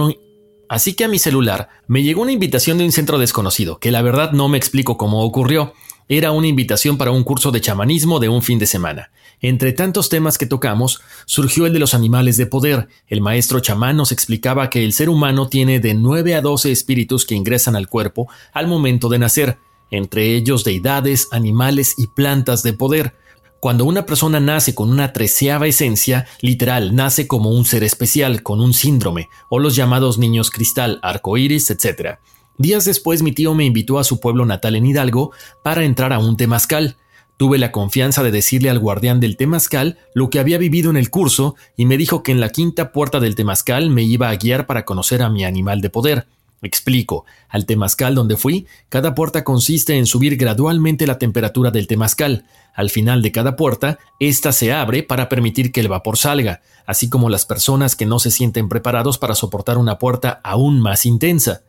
a 0.69 1.07
mi 1.07 1.19
celular 1.19 1.69
me 1.87 2.03
llegó 2.03 2.21
una 2.21 2.31
invitación 2.31 2.77
de 2.77 2.85
un 2.85 2.91
centro 2.91 3.17
desconocido, 3.17 3.79
que 3.79 3.91
la 3.91 4.01
verdad 4.01 4.31
no 4.31 4.49
me 4.49 4.57
explico 4.57 4.97
cómo 4.97 5.23
ocurrió. 5.23 5.73
Era 6.09 6.31
una 6.31 6.47
invitación 6.47 6.97
para 6.97 7.11
un 7.11 7.23
curso 7.23 7.51
de 7.51 7.61
chamanismo 7.61 8.19
de 8.19 8.29
un 8.29 8.41
fin 8.41 8.59
de 8.59 8.65
semana. 8.65 9.11
Entre 9.41 9.73
tantos 9.73 10.09
temas 10.09 10.37
que 10.37 10.45
tocamos, 10.45 11.01
surgió 11.25 11.65
el 11.65 11.73
de 11.73 11.79
los 11.79 11.93
animales 11.93 12.37
de 12.37 12.45
poder. 12.45 12.87
El 13.07 13.21
maestro 13.21 13.59
chamán 13.59 13.97
nos 13.97 14.11
explicaba 14.11 14.69
que 14.69 14.83
el 14.83 14.93
ser 14.93 15.09
humano 15.09 15.47
tiene 15.47 15.79
de 15.79 15.93
9 15.93 16.35
a 16.35 16.41
12 16.41 16.71
espíritus 16.71 17.25
que 17.25 17.35
ingresan 17.35 17.75
al 17.75 17.87
cuerpo 17.87 18.27
al 18.53 18.67
momento 18.67 19.09
de 19.09 19.19
nacer, 19.19 19.57
entre 19.91 20.35
ellos 20.35 20.63
deidades, 20.63 21.27
animales 21.31 21.95
y 21.97 22.07
plantas 22.07 22.63
de 22.63 22.73
poder. 22.73 23.13
Cuando 23.59 23.85
una 23.85 24.05
persona 24.05 24.39
nace 24.39 24.75
con 24.75 24.89
una 24.91 25.13
treceava 25.13 25.65
esencia, 25.65 26.27
literal, 26.41 26.95
nace 26.95 27.27
como 27.27 27.49
un 27.49 27.65
ser 27.65 27.83
especial, 27.83 28.43
con 28.43 28.61
un 28.61 28.73
síndrome, 28.73 29.29
o 29.49 29.57
los 29.57 29.75
llamados 29.75 30.19
niños 30.19 30.51
cristal, 30.51 30.99
arcoíris, 31.01 31.71
etc. 31.71 32.19
Días 32.59 32.85
después 32.85 33.23
mi 33.23 33.31
tío 33.31 33.55
me 33.55 33.65
invitó 33.65 33.97
a 33.97 34.03
su 34.03 34.19
pueblo 34.19 34.45
natal 34.45 34.75
en 34.75 34.85
Hidalgo 34.85 35.31
para 35.63 35.83
entrar 35.83 36.13
a 36.13 36.19
un 36.19 36.37
temazcal. 36.37 36.97
Tuve 37.37 37.57
la 37.57 37.71
confianza 37.71 38.21
de 38.21 38.31
decirle 38.31 38.69
al 38.69 38.79
guardián 38.79 39.19
del 39.19 39.37
temazcal 39.37 39.97
lo 40.13 40.29
que 40.29 40.39
había 40.39 40.59
vivido 40.59 40.91
en 40.91 40.97
el 40.97 41.09
curso 41.09 41.55
y 41.75 41.85
me 41.85 41.97
dijo 41.97 42.21
que 42.21 42.31
en 42.31 42.39
la 42.39 42.49
quinta 42.49 42.91
puerta 42.91 43.19
del 43.19 43.35
temazcal 43.35 43.89
me 43.89 44.03
iba 44.03 44.29
a 44.29 44.35
guiar 44.35 44.67
para 44.67 44.85
conocer 44.85 45.23
a 45.23 45.29
mi 45.29 45.45
animal 45.45 45.81
de 45.81 45.89
poder. 45.89 46.27
Explico, 46.63 47.25
al 47.49 47.67
temazcal 47.67 48.15
donde 48.15 48.35
fui, 48.35 48.65
cada 48.89 49.13
puerta 49.13 49.43
consiste 49.43 49.95
en 49.95 50.07
subir 50.07 50.37
gradualmente 50.37 51.05
la 51.05 51.19
temperatura 51.19 51.69
del 51.69 51.85
temazcal. 51.85 52.45
Al 52.73 52.89
final 52.89 53.21
de 53.21 53.31
cada 53.31 53.55
puerta, 53.55 53.99
ésta 54.19 54.51
se 54.51 54.73
abre 54.73 55.03
para 55.03 55.29
permitir 55.29 55.71
que 55.71 55.81
el 55.81 55.87
vapor 55.87 56.17
salga, 56.17 56.61
así 56.87 57.09
como 57.09 57.29
las 57.29 57.45
personas 57.45 57.95
que 57.95 58.07
no 58.07 58.17
se 58.17 58.31
sienten 58.31 58.69
preparados 58.69 59.19
para 59.19 59.35
soportar 59.35 59.77
una 59.77 59.99
puerta 59.99 60.41
aún 60.43 60.79
más 60.79 61.05
intensa. 61.05 61.61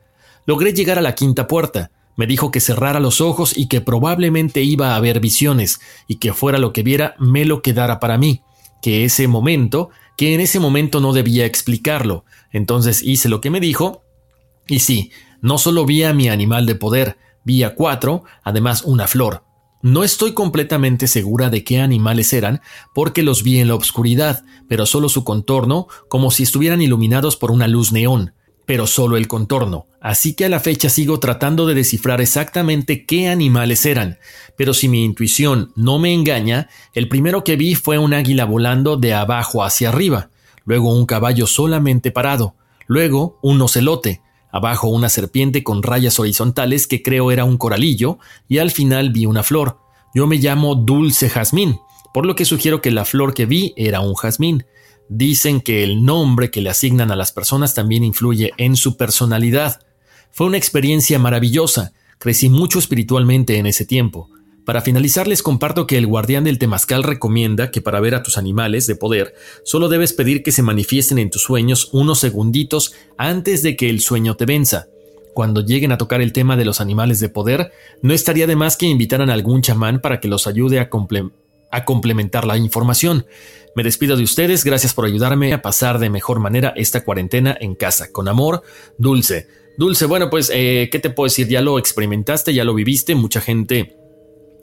Logré 0.47 0.73
llegar 0.73 0.99
a 0.99 1.03
la 1.03 1.15
quinta 1.15 1.47
puerta. 1.47 1.91
Me 2.17 2.27
dijo 2.27 2.51
que 2.51 2.61
cerrara 2.61 2.99
los 2.99 3.21
ojos 3.21 3.57
y 3.57 3.69
que 3.69 3.83
probablemente 3.83 4.63
iba 4.63 4.93
a 4.93 4.97
haber 4.97 5.21
visiones, 5.21 5.81
y 6.09 6.17
que 6.17 6.33
fuera 6.33 6.59
lo 6.59 6.73
que 6.73 6.83
viera 6.83 7.15
me 7.19 7.45
lo 7.45 7.61
quedara 7.61 8.01
para 8.01 8.17
mí, 8.17 8.41
que 8.81 9.05
ese 9.05 9.29
momento, 9.29 9.91
que 10.17 10.35
en 10.35 10.41
ese 10.41 10.59
momento 10.59 11.01
no 11.01 11.13
debía 11.13 11.45
explicarlo. 11.45 12.25
Entonces 12.51 13.03
hice 13.03 13.29
lo 13.29 13.41
que 13.41 13.51
me 13.51 13.61
dijo 13.61 14.03
y 14.69 14.81
sí, 14.81 15.11
no 15.41 15.59
solo 15.59 15.85
vi 15.87 16.03
a 16.05 16.13
mi 16.13 16.29
animal 16.29 16.67
de 16.67 16.75
poder, 16.75 17.17
vi 17.45 17.63
a 17.63 17.75
cuatro, 17.75 18.25
además 18.43 18.83
una 18.85 19.07
flor. 19.07 19.45
No 19.81 20.03
estoy 20.05 20.35
completamente 20.35 21.07
segura 21.07 21.51
de 21.51 21.63
qué 21.63 21.81
animales 21.81 22.33
eran 22.33 22.61
porque 22.95 23.23
los 23.23 23.43
vi 23.43 23.61
en 23.61 23.69
la 23.69 23.77
oscuridad, 23.77 24.45
pero 24.69 24.87
solo 24.87 25.09
su 25.09 25.23
contorno, 25.23 25.87
como 26.09 26.31
si 26.31 26.43
estuvieran 26.43 26.83
iluminados 26.83 27.37
por 27.37 27.53
una 27.53 27.69
luz 27.69 27.93
neón. 27.93 28.33
pero 28.69 28.87
solo 28.87 29.17
el 29.17 29.29
contorno, 29.29 29.87
así 29.99 30.35
que 30.35 30.45
a 30.45 30.51
la 30.51 30.61
fecha 30.61 30.91
sigo 30.91 31.19
tratando 31.21 31.65
de 31.65 31.73
descifrar 31.73 32.21
exactamente 32.21 33.07
qué 33.07 33.29
animales 33.29 33.87
eran, 33.87 34.19
pero 34.59 34.75
si 34.75 34.91
mi 34.91 35.07
intuición 35.07 35.73
no 35.75 35.99
me 35.99 36.13
engaña, 36.13 36.69
el 36.93 37.09
primero 37.09 37.45
que 37.45 37.57
vi 37.57 37.75
fue 37.75 37.97
un 37.97 38.13
águila 38.13 38.45
volando 38.45 38.99
de 38.99 39.15
abajo 39.15 39.65
hacia 39.65 39.89
arriba, 39.89 40.29
luego 40.67 40.95
un 40.95 41.07
caballo 41.07 41.47
solamente 41.47 42.11
parado, 42.11 42.57
luego 42.87 43.39
un 43.41 43.63
ocelote, 43.63 44.21
abajo 44.51 44.89
una 44.89 45.09
serpiente 45.09 45.63
con 45.63 45.83
rayas 45.83 46.19
horizontales 46.19 46.87
que 46.87 47.03
creo 47.03 47.31
era 47.31 47.45
un 47.45 47.57
coralillo, 47.57 48.19
y 48.49 48.59
al 48.59 48.71
final 48.71 49.11
vi 49.11 49.27
una 49.27 49.43
flor. 49.43 49.79
Yo 50.15 50.27
me 50.27 50.37
llamo 50.37 50.75
Dulce 50.75 51.29
Jazmín, 51.29 51.79
por 52.13 52.27
lo 52.27 52.35
que 52.35 52.45
sugiero 52.45 52.81
que 52.81 52.91
la 52.91 53.05
flor 53.05 53.35
que 53.35 53.47
vi 53.47 53.75
era 53.77 54.01
un 54.01 54.15
jazmín. 54.15 54.65
Dicen 55.09 55.61
que 55.61 55.85
el 55.85 56.05
nombre 56.05 56.51
que 56.51 56.61
le 56.61 56.71
asignan 56.71 57.11
a 57.11 57.17
las 57.17 57.33
personas 57.33 57.75
también 57.75 58.05
influye 58.05 58.53
en 58.57 58.77
su 58.77 58.97
personalidad. 58.97 59.81
Fue 60.31 60.47
una 60.47 60.59
experiencia 60.59 61.19
maravillosa, 61.19 61.93
crecí 62.19 62.49
mucho 62.49 62.79
espiritualmente 62.79 63.57
en 63.57 63.67
ese 63.67 63.85
tiempo. 63.85 64.31
Para 64.69 64.83
finalizar 64.83 65.27
les 65.27 65.43
comparto 65.43 65.87
que 65.87 65.97
el 65.97 66.07
guardián 66.07 66.45
del 66.45 66.59
temazcal 66.59 67.03
recomienda 67.03 67.71
que 67.71 67.81
para 67.81 68.01
ver 68.01 68.15
a 68.15 68.23
tus 68.23 68.37
animales 68.37 68.87
de 68.87 68.97
poder 68.97 69.35
solo 69.65 69.89
debes 69.89 70.13
pedir 70.13 70.43
que 70.43 70.53
se 70.53 70.61
manifiesten 70.63 71.19
en 71.19 71.31
tus 71.31 71.41
sueños 71.41 71.89
unos 71.93 72.19
segunditos 72.19 72.93
antes 73.17 73.63
de 73.63 73.77
que 73.77 73.89
el 73.89 74.01
sueño 74.01 74.37
te 74.37 74.45
venza. 74.45 74.89
Cuando 75.33 75.65
lleguen 75.65 75.91
a 75.91 75.97
tocar 75.97 76.21
el 76.21 76.35
tema 76.35 76.59
de 76.59 76.67
los 76.67 76.83
animales 76.83 77.19
de 77.19 77.31
poder, 77.31 77.73
no 78.03 78.13
estaría 78.13 78.47
de 78.47 78.57
más 78.57 78.77
que 78.77 78.85
invitaran 78.85 79.31
a 79.31 79.33
algún 79.33 79.63
chamán 79.63 80.03
para 80.03 80.21
que 80.21 80.29
los 80.29 80.47
ayude 80.47 80.81
a, 80.81 80.91
complementar 80.91 82.47
la 82.47 82.59
información. 82.59 83.25
Me 83.75 83.85
despido 83.85 84.19
de 84.19 84.25
ustedes, 84.25 84.65
gracias 84.65 84.93
por 84.93 85.07
ayudarme 85.07 85.55
a 85.55 85.63
pasar 85.63 85.99
de 85.99 86.11
mejor 86.11 86.41
manera 86.41 86.75
esta 86.77 87.05
cuarentena 87.05 87.57
en 87.59 87.75
casa. 87.75 88.13
Con 88.13 88.29
amor, 88.29 88.63
Dulce. 88.99 89.47
Dulce, 89.79 90.05
bueno, 90.05 90.29
pues, 90.29 90.53
eh, 90.53 90.91
¿qué 90.93 90.99
te 90.99 91.09
puedo 91.09 91.25
decir? 91.25 91.49
Ya 91.49 91.63
lo 91.63 91.79
experimentaste, 91.79 92.53
ya 92.53 92.65
lo 92.65 92.75
viviste, 92.75 93.15
mucha 93.15 93.41
gente 93.41 93.98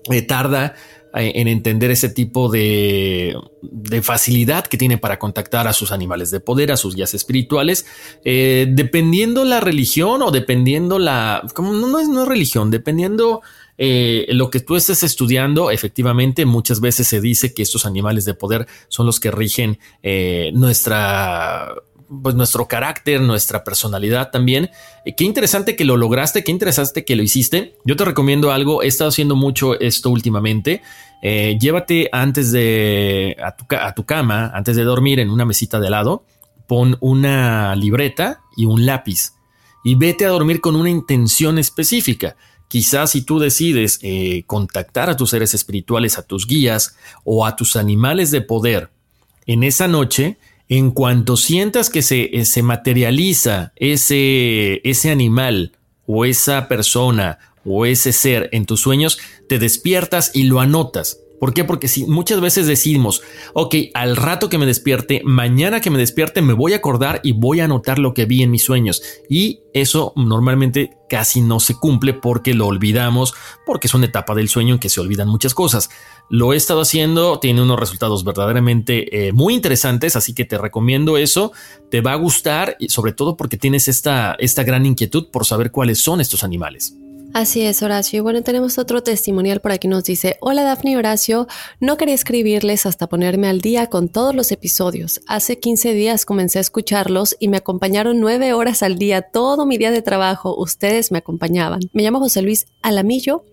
eh, 0.10 0.22
tarda 0.22 0.76
eh, 1.14 1.34
en 1.36 1.48
entender 1.48 1.92
ese 1.92 2.10
tipo 2.10 2.50
de, 2.50 3.36
de, 3.62 4.02
facilidad 4.02 4.66
que 4.66 4.78
tiene 4.78 4.98
para 4.98 5.20
contactar 5.20 5.68
a 5.68 5.74
sus 5.74 5.92
animales 5.92 6.32
de 6.32 6.40
poder, 6.40 6.72
a 6.72 6.78
sus 6.78 6.96
guías 6.96 7.14
espirituales, 7.14 7.86
dependiendo 8.24 9.46
la 9.46 9.60
religión 9.60 10.22
o 10.22 10.32
dependiendo 10.32 11.00
la, 11.00 11.44
como 11.54 11.72
no, 11.74 12.00
es, 12.00 12.10
no 12.10 12.24
es 12.24 12.28
religión, 12.28 12.70
dependiendo 12.72 13.42
eh, 13.78 14.26
lo 14.30 14.50
que 14.50 14.60
tú 14.60 14.76
estés 14.76 15.04
estudiando, 15.04 15.70
efectivamente, 15.72 16.46
muchas 16.46 16.80
veces 16.80 17.08
se 17.08 17.20
dice 17.20 17.54
que 17.54 17.64
estos 17.64 17.86
animales 17.86 18.26
de 18.26 18.34
poder 18.34 18.68
son 18.88 19.06
los 19.06 19.20
que 19.20 19.32
rigen 19.32 19.80
eh, 20.02 20.52
nuestra 20.54 21.74
pues 22.22 22.36
nuestro 22.36 22.68
carácter, 22.68 23.22
nuestra 23.22 23.64
personalidad 23.64 24.32
también. 24.32 24.70
Eh, 25.06 25.16
qué 25.16 25.24
interesante 25.24 25.76
que 25.76 25.86
lo 25.86 25.98
lograste, 25.98 26.44
qué 26.44 26.52
interesante 26.52 27.06
que 27.06 27.16
lo 27.16 27.24
hiciste. 27.24 27.76
Yo 27.86 27.96
te 27.96 28.06
recomiendo 28.06 28.52
algo, 28.52 28.84
he 28.84 28.88
estado 28.88 29.10
haciendo 29.10 29.36
mucho 29.36 29.80
esto 29.80 30.10
últimamente. 30.10 30.82
llévate 31.22 32.10
antes 32.12 32.52
de 32.52 33.36
a 33.44 33.56
tu, 33.56 33.66
a 33.76 33.96
tu, 33.96 34.06
cama, 34.06 34.52
antes 34.54 34.76
de 34.76 34.84
dormir 34.84 35.20
en 35.20 35.32
una 35.32 35.46
mesita 35.46 35.80
de 35.80 35.90
lado, 35.90 36.24
pon 36.68 36.98
una 37.00 37.76
libreta 37.76 38.42
y 38.56 38.66
un 38.66 38.86
lápiz 38.86 39.36
y 39.86 39.94
vete 39.94 40.26
a 40.26 40.30
dormir 40.30 40.62
con 40.62 40.76
una 40.76 40.90
intención 40.90 41.60
específica. 41.60 42.36
Quizás 42.68 43.12
si 43.12 43.22
tú 43.22 43.38
decides 43.38 44.00
eh, 44.02 44.44
contactar 44.48 45.12
a 45.12 45.16
tus 45.16 45.30
seres 45.30 45.54
espirituales, 45.54 46.18
a 46.18 46.24
tus 46.24 46.48
guías 46.48 46.98
o 47.24 47.46
a 47.46 47.56
tus 47.56 47.76
animales 47.76 48.32
de 48.32 48.42
poder 48.42 48.90
en 49.46 49.62
esa 49.62 49.88
noche, 49.88 50.40
en 50.69 50.91
cuanto 50.91 51.38
sientas 51.38 51.89
que 51.89 52.01
se, 52.01 52.38
eh, 52.38 52.45
se 52.45 52.63
materializa 52.63 53.74
ese, 53.75 54.81
ese 54.84 55.12
animal 55.12 55.74
o 56.07 56.25
esa 56.25 56.67
persona 56.67 57.39
o 57.63 57.86
ese 57.86 58.13
ser 58.13 58.50
en 58.51 58.65
tus 58.65 58.81
sueños, 58.81 59.17
te 59.50 59.60
despiertas 59.60 60.31
y 60.34 60.43
lo 60.43 60.60
anotas. 60.60 61.19
¿Por 61.46 61.54
qué? 61.54 61.64
Porque 61.64 61.88
si 61.88 62.08
muchas 62.08 62.42
veces 62.42 62.66
decimos, 62.66 63.22
ok, 63.54 63.75
al 63.94 64.16
rato 64.16 64.50
que 64.50 64.58
me 64.58 64.66
despierte, 64.66 65.22
mañana 65.24 65.80
que 65.80 65.92
me 65.92 66.00
despierte, 66.00 66.42
me 66.42 66.54
voy 66.54 66.74
a 66.74 66.78
acordar 66.78 67.22
y 67.24 67.34
voy 67.34 67.60
a 67.60 67.66
anotar 67.66 68.00
lo 68.00 68.16
que 68.16 68.25
vi 68.25 68.42
en 68.42 68.50
mis 68.50 68.64
sueños. 68.64 69.04
Y 69.30 69.60
eso 69.72 70.12
normalmente 70.16 70.98
casi 71.08 71.42
no 71.42 71.60
se 71.60 71.75
cumple 71.75 72.16
porque 72.16 72.56
lo 72.56 72.66
olvidamos, 72.66 73.36
porque 73.64 73.86
es 73.86 73.94
una 73.94 74.08
etapa 74.08 74.34
del 74.34 74.50
sueño 74.50 74.74
en 74.74 74.80
que 74.80 74.90
se 74.90 75.00
olvidan 75.00 75.28
muchas 75.28 75.54
cosas. 75.54 75.92
Lo 76.32 76.52
he 76.52 76.58
estado 76.58 76.82
haciendo, 76.82 77.38
tiene 77.38 77.62
unos 77.62 77.80
resultados 77.80 78.24
verdaderamente 78.24 79.28
eh, 79.28 79.32
muy 79.32 79.54
interesantes, 79.54 80.16
así 80.16 80.34
que 80.34 80.46
te 80.46 80.58
recomiendo 80.58 81.16
eso, 81.16 81.52
te 81.92 82.02
va 82.02 82.14
a 82.14 82.16
gustar, 82.16 82.75
y 82.80 82.90
sobre 82.90 83.14
todo 83.14 83.38
porque 83.38 83.58
tienes 83.58 83.88
esta, 83.88 84.36
esta 84.40 84.64
gran 84.64 84.84
inquietud 84.88 85.30
por 85.30 85.46
saber 85.46 85.70
cuáles 85.70 86.00
son 86.00 86.22
estos 86.22 86.44
animales. 86.44 86.96
Así 87.36 87.63
es, 87.63 87.84
Horacio. 87.84 88.20
Y 88.20 88.22
bueno, 88.22 88.44
tenemos 88.44 88.77
otro 88.77 89.04
testimonial 89.04 89.60
por 89.60 89.74
aquí. 89.74 89.89
Nos 89.89 90.06
dice, 90.06 90.38
hola 90.39 90.63
Dafne 90.63 90.96
Horacio, 90.96 91.48
no 91.82 91.98
quería 91.98 92.15
escribirles 92.15 92.86
hasta 92.86 93.08
ponerme 93.08 93.50
al 93.50 93.60
día 93.60 93.88
con 93.88 94.08
todos 94.08 94.34
los 94.34 94.54
episodios. 94.54 95.20
Hace 95.27 95.60
15 95.60 95.94
días 95.94 96.24
comencé 96.24 96.60
a 96.60 96.62
escucharlos 96.62 97.36
y 97.38 97.50
me 97.50 97.58
acompañaron 97.58 98.22
nueve 98.22 98.54
horas 98.54 98.84
al 98.84 98.98
día, 98.98 99.22
todo 99.22 99.65
mi 99.65 99.77
día 99.77 99.92
de 99.92 100.01
trabajo. 100.01 100.56
Ustedes 100.56 101.12
me 101.12 101.18
acompañaban. 101.18 101.82
Me 101.92 102.04
llamo 102.04 102.22
José 102.22 102.42
Luis 102.42 102.68
Alamillo 102.82 103.44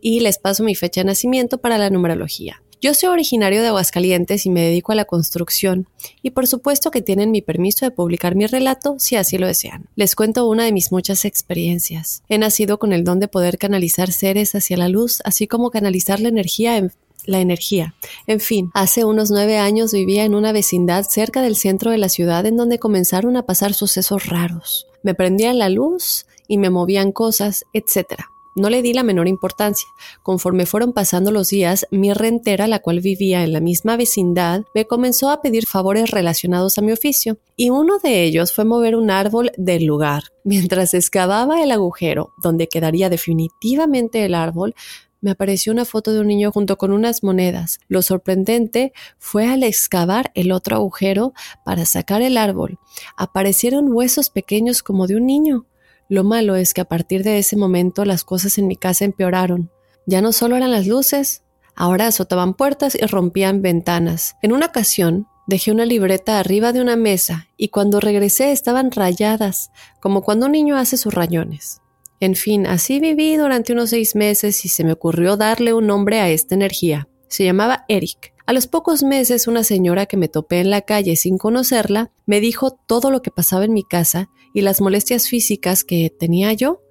y 0.00 0.18
les 0.18 0.38
paso 0.38 0.64
mi 0.64 0.74
fecha 0.74 1.02
de 1.02 1.04
nacimiento 1.04 1.58
para 1.58 1.78
la 1.78 1.90
numerología. 1.90 2.60
Yo 2.80 2.94
soy 2.94 3.08
originario 3.08 3.60
de 3.60 3.68
Aguascalientes 3.68 4.46
y 4.46 4.50
me 4.50 4.60
dedico 4.62 4.92
a 4.92 4.94
la 4.94 5.04
construcción, 5.04 5.88
y 6.22 6.30
por 6.30 6.46
supuesto 6.46 6.92
que 6.92 7.02
tienen 7.02 7.32
mi 7.32 7.42
permiso 7.42 7.84
de 7.84 7.90
publicar 7.90 8.36
mi 8.36 8.46
relato 8.46 8.94
si 8.98 9.16
así 9.16 9.36
lo 9.36 9.48
desean. 9.48 9.88
Les 9.96 10.14
cuento 10.14 10.48
una 10.48 10.64
de 10.64 10.70
mis 10.70 10.92
muchas 10.92 11.24
experiencias. 11.24 12.22
He 12.28 12.38
nacido 12.38 12.78
con 12.78 12.92
el 12.92 13.02
don 13.02 13.18
de 13.18 13.26
poder 13.26 13.58
canalizar 13.58 14.12
seres 14.12 14.54
hacia 14.54 14.76
la 14.76 14.88
luz, 14.88 15.20
así 15.24 15.48
como 15.48 15.70
canalizar 15.70 16.20
la 16.20 16.28
energía 16.28 16.76
en 16.76 16.92
la 17.24 17.40
energía. 17.40 17.96
En 18.28 18.38
fin, 18.38 18.70
hace 18.74 19.04
unos 19.04 19.32
nueve 19.32 19.58
años 19.58 19.92
vivía 19.92 20.24
en 20.24 20.36
una 20.36 20.52
vecindad 20.52 21.04
cerca 21.04 21.42
del 21.42 21.56
centro 21.56 21.90
de 21.90 21.98
la 21.98 22.08
ciudad 22.08 22.46
en 22.46 22.56
donde 22.56 22.78
comenzaron 22.78 23.36
a 23.36 23.42
pasar 23.42 23.74
sucesos 23.74 24.26
raros. 24.26 24.86
Me 25.02 25.14
prendían 25.14 25.58
la 25.58 25.68
luz 25.68 26.26
y 26.46 26.58
me 26.58 26.70
movían 26.70 27.10
cosas, 27.10 27.64
etcétera. 27.72 28.28
No 28.58 28.70
le 28.70 28.82
di 28.82 28.92
la 28.92 29.04
menor 29.04 29.28
importancia. 29.28 29.88
Conforme 30.22 30.66
fueron 30.66 30.92
pasando 30.92 31.30
los 31.30 31.48
días, 31.48 31.86
mi 31.90 32.12
rentera, 32.12 32.66
la 32.66 32.80
cual 32.80 33.00
vivía 33.00 33.44
en 33.44 33.52
la 33.52 33.60
misma 33.60 33.96
vecindad, 33.96 34.64
me 34.74 34.86
comenzó 34.86 35.30
a 35.30 35.40
pedir 35.40 35.66
favores 35.66 36.10
relacionados 36.10 36.76
a 36.76 36.82
mi 36.82 36.90
oficio, 36.90 37.38
y 37.56 37.70
uno 37.70 37.98
de 37.98 38.24
ellos 38.24 38.52
fue 38.52 38.64
mover 38.64 38.96
un 38.96 39.10
árbol 39.10 39.52
del 39.56 39.84
lugar. 39.84 40.24
Mientras 40.44 40.92
excavaba 40.94 41.62
el 41.62 41.70
agujero 41.70 42.32
donde 42.42 42.68
quedaría 42.68 43.08
definitivamente 43.10 44.24
el 44.24 44.34
árbol, 44.34 44.74
me 45.20 45.32
apareció 45.32 45.72
una 45.72 45.84
foto 45.84 46.12
de 46.12 46.20
un 46.20 46.28
niño 46.28 46.52
junto 46.52 46.76
con 46.78 46.92
unas 46.92 47.22
monedas. 47.22 47.80
Lo 47.88 48.02
sorprendente 48.02 48.92
fue 49.18 49.46
al 49.46 49.62
excavar 49.62 50.30
el 50.34 50.52
otro 50.52 50.76
agujero 50.76 51.32
para 51.64 51.86
sacar 51.86 52.22
el 52.22 52.36
árbol. 52.36 52.78
Aparecieron 53.16 53.92
huesos 53.92 54.30
pequeños 54.30 54.82
como 54.82 55.06
de 55.06 55.16
un 55.16 55.26
niño. 55.26 55.66
Lo 56.08 56.24
malo 56.24 56.56
es 56.56 56.72
que 56.72 56.80
a 56.80 56.86
partir 56.86 57.22
de 57.22 57.38
ese 57.38 57.56
momento 57.56 58.06
las 58.06 58.24
cosas 58.24 58.56
en 58.56 58.66
mi 58.66 58.76
casa 58.76 59.04
empeoraron. 59.04 59.70
Ya 60.06 60.22
no 60.22 60.32
solo 60.32 60.56
eran 60.56 60.70
las 60.70 60.86
luces, 60.86 61.42
ahora 61.74 62.06
azotaban 62.06 62.54
puertas 62.54 62.94
y 62.94 63.04
rompían 63.04 63.60
ventanas. 63.60 64.36
En 64.40 64.52
una 64.52 64.66
ocasión, 64.66 65.26
dejé 65.46 65.70
una 65.70 65.84
libreta 65.84 66.38
arriba 66.38 66.72
de 66.72 66.80
una 66.80 66.96
mesa 66.96 67.48
y 67.58 67.68
cuando 67.68 68.00
regresé 68.00 68.52
estaban 68.52 68.90
rayadas, 68.90 69.70
como 70.00 70.22
cuando 70.22 70.46
un 70.46 70.52
niño 70.52 70.78
hace 70.78 70.96
sus 70.96 71.12
rayones. 71.12 71.82
En 72.20 72.34
fin, 72.34 72.66
así 72.66 73.00
viví 73.00 73.36
durante 73.36 73.74
unos 73.74 73.90
seis 73.90 74.16
meses 74.16 74.64
y 74.64 74.68
se 74.70 74.84
me 74.84 74.92
ocurrió 74.92 75.36
darle 75.36 75.74
un 75.74 75.86
nombre 75.86 76.20
a 76.20 76.30
esta 76.30 76.54
energía. 76.54 77.06
Se 77.28 77.44
llamaba 77.44 77.84
Eric. 77.88 78.32
A 78.46 78.54
los 78.54 78.66
pocos 78.66 79.02
meses 79.02 79.46
una 79.46 79.62
señora 79.62 80.06
que 80.06 80.16
me 80.16 80.28
topé 80.28 80.60
en 80.60 80.70
la 80.70 80.80
calle 80.80 81.16
sin 81.16 81.36
conocerla 81.36 82.10
me 82.24 82.40
dijo 82.40 82.70
todo 82.70 83.10
lo 83.10 83.20
que 83.20 83.30
pasaba 83.30 83.66
en 83.66 83.74
mi 83.74 83.84
casa 83.84 84.30
y 84.54 84.62
las 84.62 84.80
molestias 84.80 85.28
físicas 85.28 85.84
que 85.84 86.10
tenía 86.10 86.52
yo, 86.52 86.82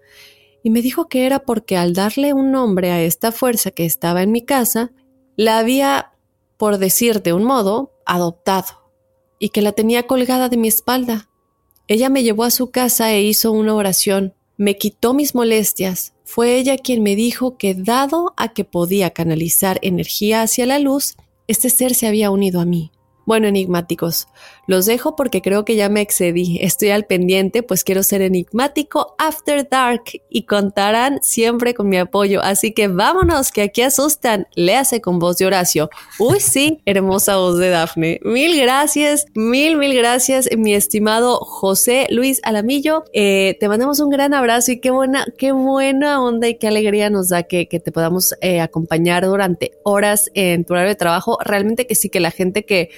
y 0.63 0.69
me 0.69 0.81
dijo 0.81 1.07
que 1.07 1.25
era 1.25 1.39
porque 1.39 1.77
al 1.77 1.93
darle 1.93 2.33
un 2.33 2.51
nombre 2.51 2.91
a 2.91 3.01
esta 3.01 3.31
fuerza 3.31 3.71
que 3.71 3.85
estaba 3.85 4.23
en 4.23 4.31
mi 4.31 4.43
casa, 4.43 4.91
la 5.35 5.59
había, 5.59 6.13
por 6.57 6.77
decir 6.77 7.21
de 7.21 7.33
un 7.33 7.43
modo, 7.43 7.93
adoptado, 8.05 8.91
y 9.39 9.49
que 9.49 9.61
la 9.61 9.71
tenía 9.71 10.07
colgada 10.07 10.49
de 10.49 10.57
mi 10.57 10.67
espalda. 10.67 11.29
Ella 11.87 12.09
me 12.09 12.23
llevó 12.23 12.43
a 12.43 12.51
su 12.51 12.71
casa 12.71 13.13
e 13.13 13.21
hizo 13.21 13.51
una 13.51 13.75
oración, 13.75 14.33
me 14.57 14.77
quitó 14.77 15.13
mis 15.13 15.35
molestias, 15.35 16.13
fue 16.23 16.57
ella 16.57 16.77
quien 16.77 17.03
me 17.03 17.15
dijo 17.15 17.57
que 17.57 17.73
dado 17.73 18.33
a 18.35 18.49
que 18.49 18.65
podía 18.65 19.11
canalizar 19.11 19.79
energía 19.81 20.41
hacia 20.41 20.65
la 20.65 20.79
luz, 20.79 21.15
este 21.47 21.69
ser 21.69 21.95
se 21.95 22.07
había 22.07 22.31
unido 22.31 22.59
a 22.59 22.65
mí. 22.65 22.91
Bueno, 23.25 23.47
enigmáticos, 23.47 24.27
Los 24.67 24.85
dejo 24.85 25.15
porque 25.15 25.41
creo 25.41 25.65
que 25.65 25.75
ya 25.75 25.87
me 25.89 26.01
excedí. 26.01 26.59
Estoy 26.61 26.89
al 26.89 27.05
pendiente, 27.05 27.63
pues 27.63 27.83
quiero 27.85 28.03
ser 28.03 28.21
enigmático 28.21 29.15
after 29.17 29.67
dark 29.67 30.03
y 30.29 30.43
contarán 30.43 31.19
siempre 31.21 31.73
con 31.73 31.87
mi 31.87 31.97
apoyo. 31.97 32.41
Así 32.43 32.73
que 32.73 32.89
vámonos, 32.89 33.51
que 33.51 33.61
aquí 33.63 33.81
asustan. 33.81 34.47
Léase 34.55 34.99
con 34.99 35.19
voz 35.19 35.37
de 35.37 35.45
Horacio. 35.45 35.89
Uy, 36.19 36.41
sí, 36.41 36.81
hermosa 36.85 37.37
voz 37.37 37.57
de 37.57 37.69
Dafne. 37.69 38.19
Mil 38.23 38.59
gracias, 38.59 39.25
mil, 39.33 39.77
mil 39.77 39.95
gracias, 39.95 40.49
mi 40.57 40.73
estimado 40.73 41.37
José 41.37 42.07
Luis 42.09 42.41
Alamillo. 42.43 43.05
Eh, 43.13 43.55
te 43.61 43.69
mandamos 43.69 44.01
un 44.01 44.09
gran 44.09 44.33
abrazo 44.33 44.73
y 44.73 44.79
qué 44.81 44.91
buena, 44.91 45.25
qué 45.37 45.53
buena 45.53 46.21
onda 46.21 46.49
y 46.49 46.57
qué 46.57 46.67
alegría 46.67 47.09
nos 47.09 47.29
da 47.29 47.43
que, 47.43 47.65
te 47.67 47.91
podamos 47.91 48.33
eh, 48.41 48.59
acompañar 48.59 49.25
durante 49.25 49.71
horas 49.83 50.29
en 50.33 50.65
tu 50.65 50.73
horario 50.73 50.89
de 50.89 50.95
trabajo. 50.95 51.37
Realmente 51.41 51.87
que 51.87 51.95
sí, 51.95 52.09
que 52.09 52.19
la 52.19 52.31
gente 52.31 52.65
que 52.65 52.89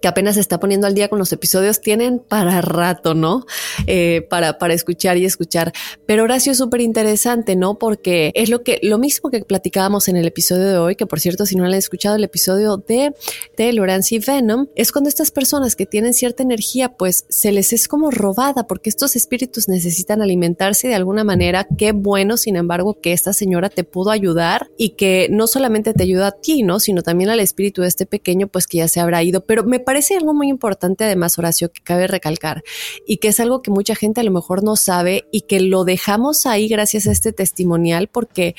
que 0.00 0.08
apenas 0.08 0.34
se 0.34 0.40
está 0.40 0.60
poniendo 0.60 0.86
al 0.86 0.94
día 0.94 1.08
con 1.08 1.18
los 1.18 1.32
episodios, 1.32 1.80
tienen 1.80 2.18
para 2.18 2.60
rato, 2.60 3.14
¿no? 3.14 3.44
Eh, 3.86 4.26
para, 4.28 4.58
para 4.58 4.74
escuchar 4.74 5.16
y 5.16 5.24
escuchar. 5.24 5.72
Pero 6.06 6.24
Horacio 6.24 6.52
es 6.52 6.58
súper 6.58 6.80
interesante, 6.80 7.56
¿no? 7.56 7.78
Porque 7.78 8.32
es 8.34 8.48
lo 8.48 8.62
que, 8.62 8.78
lo 8.82 8.98
mismo 8.98 9.30
que 9.30 9.40
platicábamos 9.40 10.08
en 10.08 10.16
el 10.16 10.26
episodio 10.26 10.68
de 10.68 10.78
hoy, 10.78 10.96
que 10.96 11.06
por 11.06 11.20
cierto, 11.20 11.46
si 11.46 11.56
no 11.56 11.64
han 11.64 11.74
escuchado 11.74 12.16
el 12.16 12.24
episodio 12.24 12.76
de, 12.76 13.14
de 13.56 13.72
Lawrence 13.72 14.14
y 14.14 14.18
Venom, 14.18 14.66
es 14.74 14.92
cuando 14.92 15.08
estas 15.08 15.30
personas 15.30 15.76
que 15.76 15.86
tienen 15.86 16.14
cierta 16.14 16.42
energía, 16.42 16.90
pues 16.90 17.24
se 17.28 17.52
les 17.52 17.72
es 17.72 17.88
como 17.88 18.10
robada, 18.10 18.66
porque 18.66 18.90
estos 18.90 19.16
espíritus 19.16 19.68
necesitan 19.68 20.22
alimentarse 20.22 20.88
de 20.88 20.94
alguna 20.94 21.24
manera. 21.24 21.66
Qué 21.76 21.92
bueno, 21.92 22.36
sin 22.36 22.56
embargo, 22.56 22.98
que 23.00 23.12
esta 23.12 23.32
señora 23.32 23.70
te 23.70 23.84
pudo 23.84 24.10
ayudar 24.10 24.70
y 24.76 24.90
que 24.90 25.28
no 25.30 25.46
solamente 25.46 25.94
te 25.94 26.02
ayuda 26.02 26.28
a 26.28 26.32
ti, 26.32 26.62
¿no? 26.62 26.80
Sino 26.80 27.02
también 27.02 27.30
al 27.30 27.40
espíritu 27.40 27.82
de 27.82 27.88
este 27.88 28.06
pequeño, 28.06 28.48
pues 28.48 28.66
que 28.66 28.78
ya 28.78 28.88
se 28.88 29.00
habrá 29.00 29.22
ido. 29.22 29.44
Pero 29.44 29.64
me 29.64 29.80
parece 29.88 30.18
algo 30.18 30.34
muy 30.34 30.48
importante 30.48 31.04
además, 31.04 31.38
Horacio, 31.38 31.72
que 31.72 31.80
cabe 31.80 32.06
recalcar 32.06 32.62
y 33.06 33.16
que 33.16 33.28
es 33.28 33.40
algo 33.40 33.62
que 33.62 33.70
mucha 33.70 33.94
gente 33.94 34.20
a 34.20 34.22
lo 34.22 34.30
mejor 34.30 34.62
no 34.62 34.76
sabe 34.76 35.24
y 35.32 35.46
que 35.46 35.60
lo 35.60 35.84
dejamos 35.84 36.44
ahí 36.44 36.68
gracias 36.68 37.06
a 37.06 37.10
este 37.10 37.32
testimonial 37.32 38.08
porque 38.08 38.54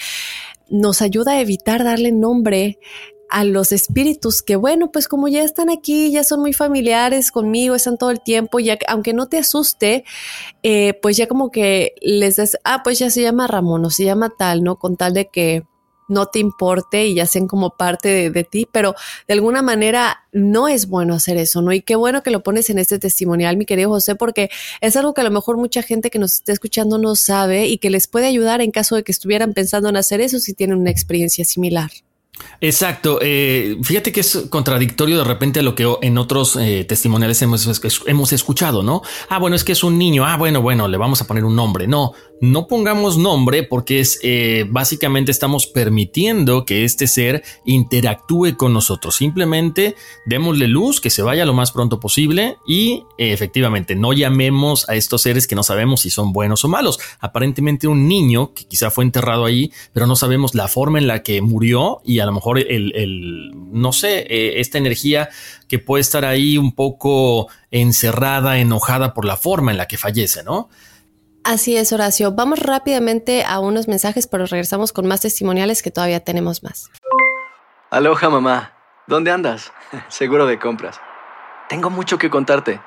nos 0.71 1.03
ayuda 1.03 1.33
a 1.33 1.39
evitar 1.41 1.83
darle 1.83 2.12
nombre 2.12 2.79
a 3.29 3.43
los 3.43 3.71
espíritus 3.74 4.41
que, 4.41 4.55
bueno, 4.55 4.91
pues 4.91 5.07
como 5.07 5.27
ya 5.27 5.43
están 5.43 5.69
aquí, 5.69 6.09
ya 6.09 6.24
son 6.24 6.39
muy 6.39 6.51
familiares 6.51 7.29
conmigo, 7.29 7.75
están 7.75 8.00
todo 8.00 8.09
el 8.09 8.24
tiempo, 8.24 8.59
ya 8.59 8.79
aunque 8.88 9.13
no 9.13 9.27
te 9.27 9.38
asuste, 9.38 10.05
eh, 10.63 10.95
pues 11.00 11.15
ya 11.15 11.27
como 11.27 11.51
que 11.51 11.93
les 12.01 12.38
das, 12.38 12.57
ah, 12.63 12.81
pues 12.83 12.98
ya 12.98 13.12
se 13.12 13.21
llama 13.21 13.45
Ramón 13.45 13.86
o 13.86 13.91
se 13.91 14.03
llama 14.03 14.31
tal, 14.36 14.63
¿no? 14.63 14.77
Con 14.77 14.98
tal 14.98 15.13
de 15.13 15.27
que 15.27 15.62
no 16.10 16.25
te 16.25 16.39
importe 16.39 17.08
y 17.08 17.16
ya 17.16 17.25
sean 17.25 17.48
como 17.48 17.72
parte 17.72 18.30
de, 18.30 18.44
ti, 18.44 18.68
pero 18.72 18.96
de 19.28 19.34
alguna 19.34 19.62
manera 19.62 20.25
no 20.32 20.68
es 20.68 20.88
bueno 20.88 21.16
hacer 21.16 21.38
eso, 21.38 21.62
¿no? 21.62 21.72
Y 21.72 21.82
qué 21.82 21.96
bueno 21.96 22.24
que 22.24 22.32
lo 22.32 22.42
pones 22.44 22.70
en 22.70 22.80
este 22.80 23.00
testimonial, 23.00 23.58
mi 23.58 23.66
querido 23.66 23.89
José, 23.89 24.16
porque 24.16 24.50
es 24.82 24.96
algo 24.96 25.13
que 25.13 25.22
a 25.22 25.24
lo 25.24 25.32
mejor 25.32 25.58
mucha 25.58 25.82
gente 25.82 26.10
que 26.10 26.20
nos 26.20 26.34
está 26.34 26.51
escuchando 26.51 26.98
no 26.98 27.16
sabe 27.16 27.68
y 27.68 27.78
que 27.78 27.89
les 27.89 28.08
puede 28.08 28.28
ayudar 28.28 28.62
en 28.62 28.72
caso 28.72 28.96
de 28.96 29.04
que 29.04 29.12
estuvieran 29.12 29.54
pensando 29.54 29.89
en 29.89 29.98
hacer 29.98 30.22
eso 30.22 30.39
si 30.39 30.54
tienen 30.54 30.78
una 30.78 30.92
experiencia 30.92 31.46
similar. 31.46 31.92
Exacto. 32.62 33.20
Eh, 33.22 33.78
fíjate 33.84 34.12
que 34.12 34.20
es 34.20 34.48
contradictorio 34.50 35.18
de 35.18 35.24
repente 35.24 35.60
a 35.60 35.63
lo 35.63 35.75
que 35.75 35.88
en 36.01 36.18
otros 36.18 36.56
eh, 36.56 36.86
testimoniales 36.88 37.42
hemos, 37.42 37.82
hemos 38.06 38.34
escuchado, 38.34 38.84
¿no? 38.84 39.01
Ah, 39.30 39.39
bueno, 39.39 39.56
es 39.56 39.63
que 39.63 39.72
es 39.72 39.84
un 39.84 39.98
niño. 39.98 40.25
Ah, 40.25 40.38
bueno, 40.38 40.62
bueno, 40.62 40.88
le 40.88 40.98
vamos 40.98 41.22
a 41.22 41.28
poner 41.28 41.46
un 41.46 41.56
nombre. 41.56 41.88
No, 41.88 42.13
no 42.41 42.67
pongamos 42.67 43.17
nombre 43.17 43.63
porque 43.63 44.00
es 44.00 44.19
eh, 44.24 44.65
básicamente 44.69 45.31
estamos 45.31 45.67
permitiendo 45.67 46.65
que 46.65 46.86
este 46.86 47.08
ser 47.08 47.43
interactúe 47.65 48.55
con 48.58 48.74
nosotros. 48.74 49.15
Simplemente 49.15 49.96
démosle 50.25 50.67
luz, 50.67 51.01
que 51.01 51.10
se 51.10 51.22
vaya 51.22 51.46
lo 51.46 51.53
más 51.53 51.72
pronto 51.72 52.00
posible 52.00 52.58
y 52.67 53.03
efectivamente 53.17 53.96
no 53.96 54.13
llamemos 54.13 54.88
a 54.89 54.96
estos 54.96 55.22
seres 55.22 55.48
que 55.48 55.55
no 55.55 55.63
sabemos 55.63 56.01
si 56.01 56.10
son 56.10 56.31
buenos 56.34 56.63
o 56.65 56.67
malos. 56.67 57.00
Aparentemente 57.19 57.88
un 57.88 58.08
niño 58.08 58.53
que 58.53 58.65
quizá 58.65 58.91
fue 58.91 59.03
enterrado 59.03 59.46
ahí, 59.46 59.72
pero 59.93 60.08
no 60.08 60.15
sabemos 60.15 60.55
la 60.55 60.67
forma 60.67 61.00
en 61.00 61.08
la 61.08 61.24
que 61.24 61.41
murió 61.41 62.01
y 62.05 62.19
a 62.19 62.25
lo 62.25 62.31
mejor 62.31 62.60
el, 62.60 63.51
no 63.72 63.91
sé, 63.91 64.19
eh, 64.29 64.60
esta 64.60 64.77
energía 64.77 65.29
que 65.67 65.79
puede 65.79 66.01
estar 66.01 66.25
ahí 66.25 66.58
un 66.58 66.74
poco 66.74 67.48
encerrada, 67.72 68.60
enojada 68.60 69.13
por 69.13 69.25
la 69.25 69.38
forma 69.38 69.72
en 69.72 69.77
la 69.77 69.88
que 69.88 69.98
fallece, 69.98 70.43
¿no? 70.43 70.69
Así 71.43 71.77
es, 71.77 71.91
Horacio. 71.93 72.31
Vamos 72.34 72.60
rápidamente 72.60 73.43
a 73.46 73.60
unos 73.60 73.88
mensajes, 73.88 74.27
pero 74.27 74.46
regresamos 74.46 74.93
con 74.93 75.08
más 75.08 75.22
testimoniales 75.22 75.81
que 75.81 75.91
todavía 75.91 76.24
tenemos 76.24 76.63
más. 76.63 76.91
Aloha, 77.89 78.29
mamá. 78.29 78.74
¿Dónde 79.08 79.31
andas? 79.31 79.74
Seguro 80.10 80.46
de 80.46 80.60
compras. 80.60 81.00
Tengo 81.69 81.89
mucho 81.89 82.17
que 82.17 82.30
contarte. 82.30 82.80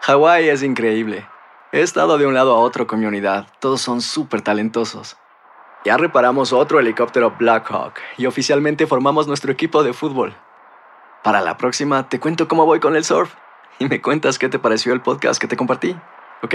Hawái 0.00 0.48
es 0.48 0.62
increíble. 0.62 1.26
He 1.72 1.82
estado 1.82 2.18
de 2.18 2.26
un 2.26 2.34
lado 2.34 2.54
a 2.54 2.58
otro 2.58 2.86
con 2.86 3.00
mi 3.00 3.06
unidad. 3.06 3.46
Todos 3.60 3.80
son 3.80 4.00
súper 4.00 4.42
talentosos. 4.42 5.16
Ya 5.84 5.96
reparamos 5.96 6.52
otro 6.52 6.80
helicóptero 6.80 7.34
Blackhawk 7.38 7.94
y 8.18 8.26
oficialmente 8.26 8.86
formamos 8.86 9.28
nuestro 9.28 9.52
equipo 9.52 9.82
de 9.82 9.92
fútbol. 9.92 10.34
Para 11.22 11.40
la 11.40 11.56
próxima 11.56 12.08
te 12.08 12.18
cuento 12.18 12.48
cómo 12.48 12.66
voy 12.66 12.80
con 12.80 12.96
el 12.96 13.04
surf 13.04 13.34
y 13.78 13.86
me 13.86 14.02
cuentas 14.02 14.38
qué 14.38 14.48
te 14.48 14.58
pareció 14.58 14.92
el 14.92 15.00
podcast 15.00 15.40
que 15.40 15.46
te 15.46 15.56
compartí, 15.56 15.96
¿ok? 16.42 16.54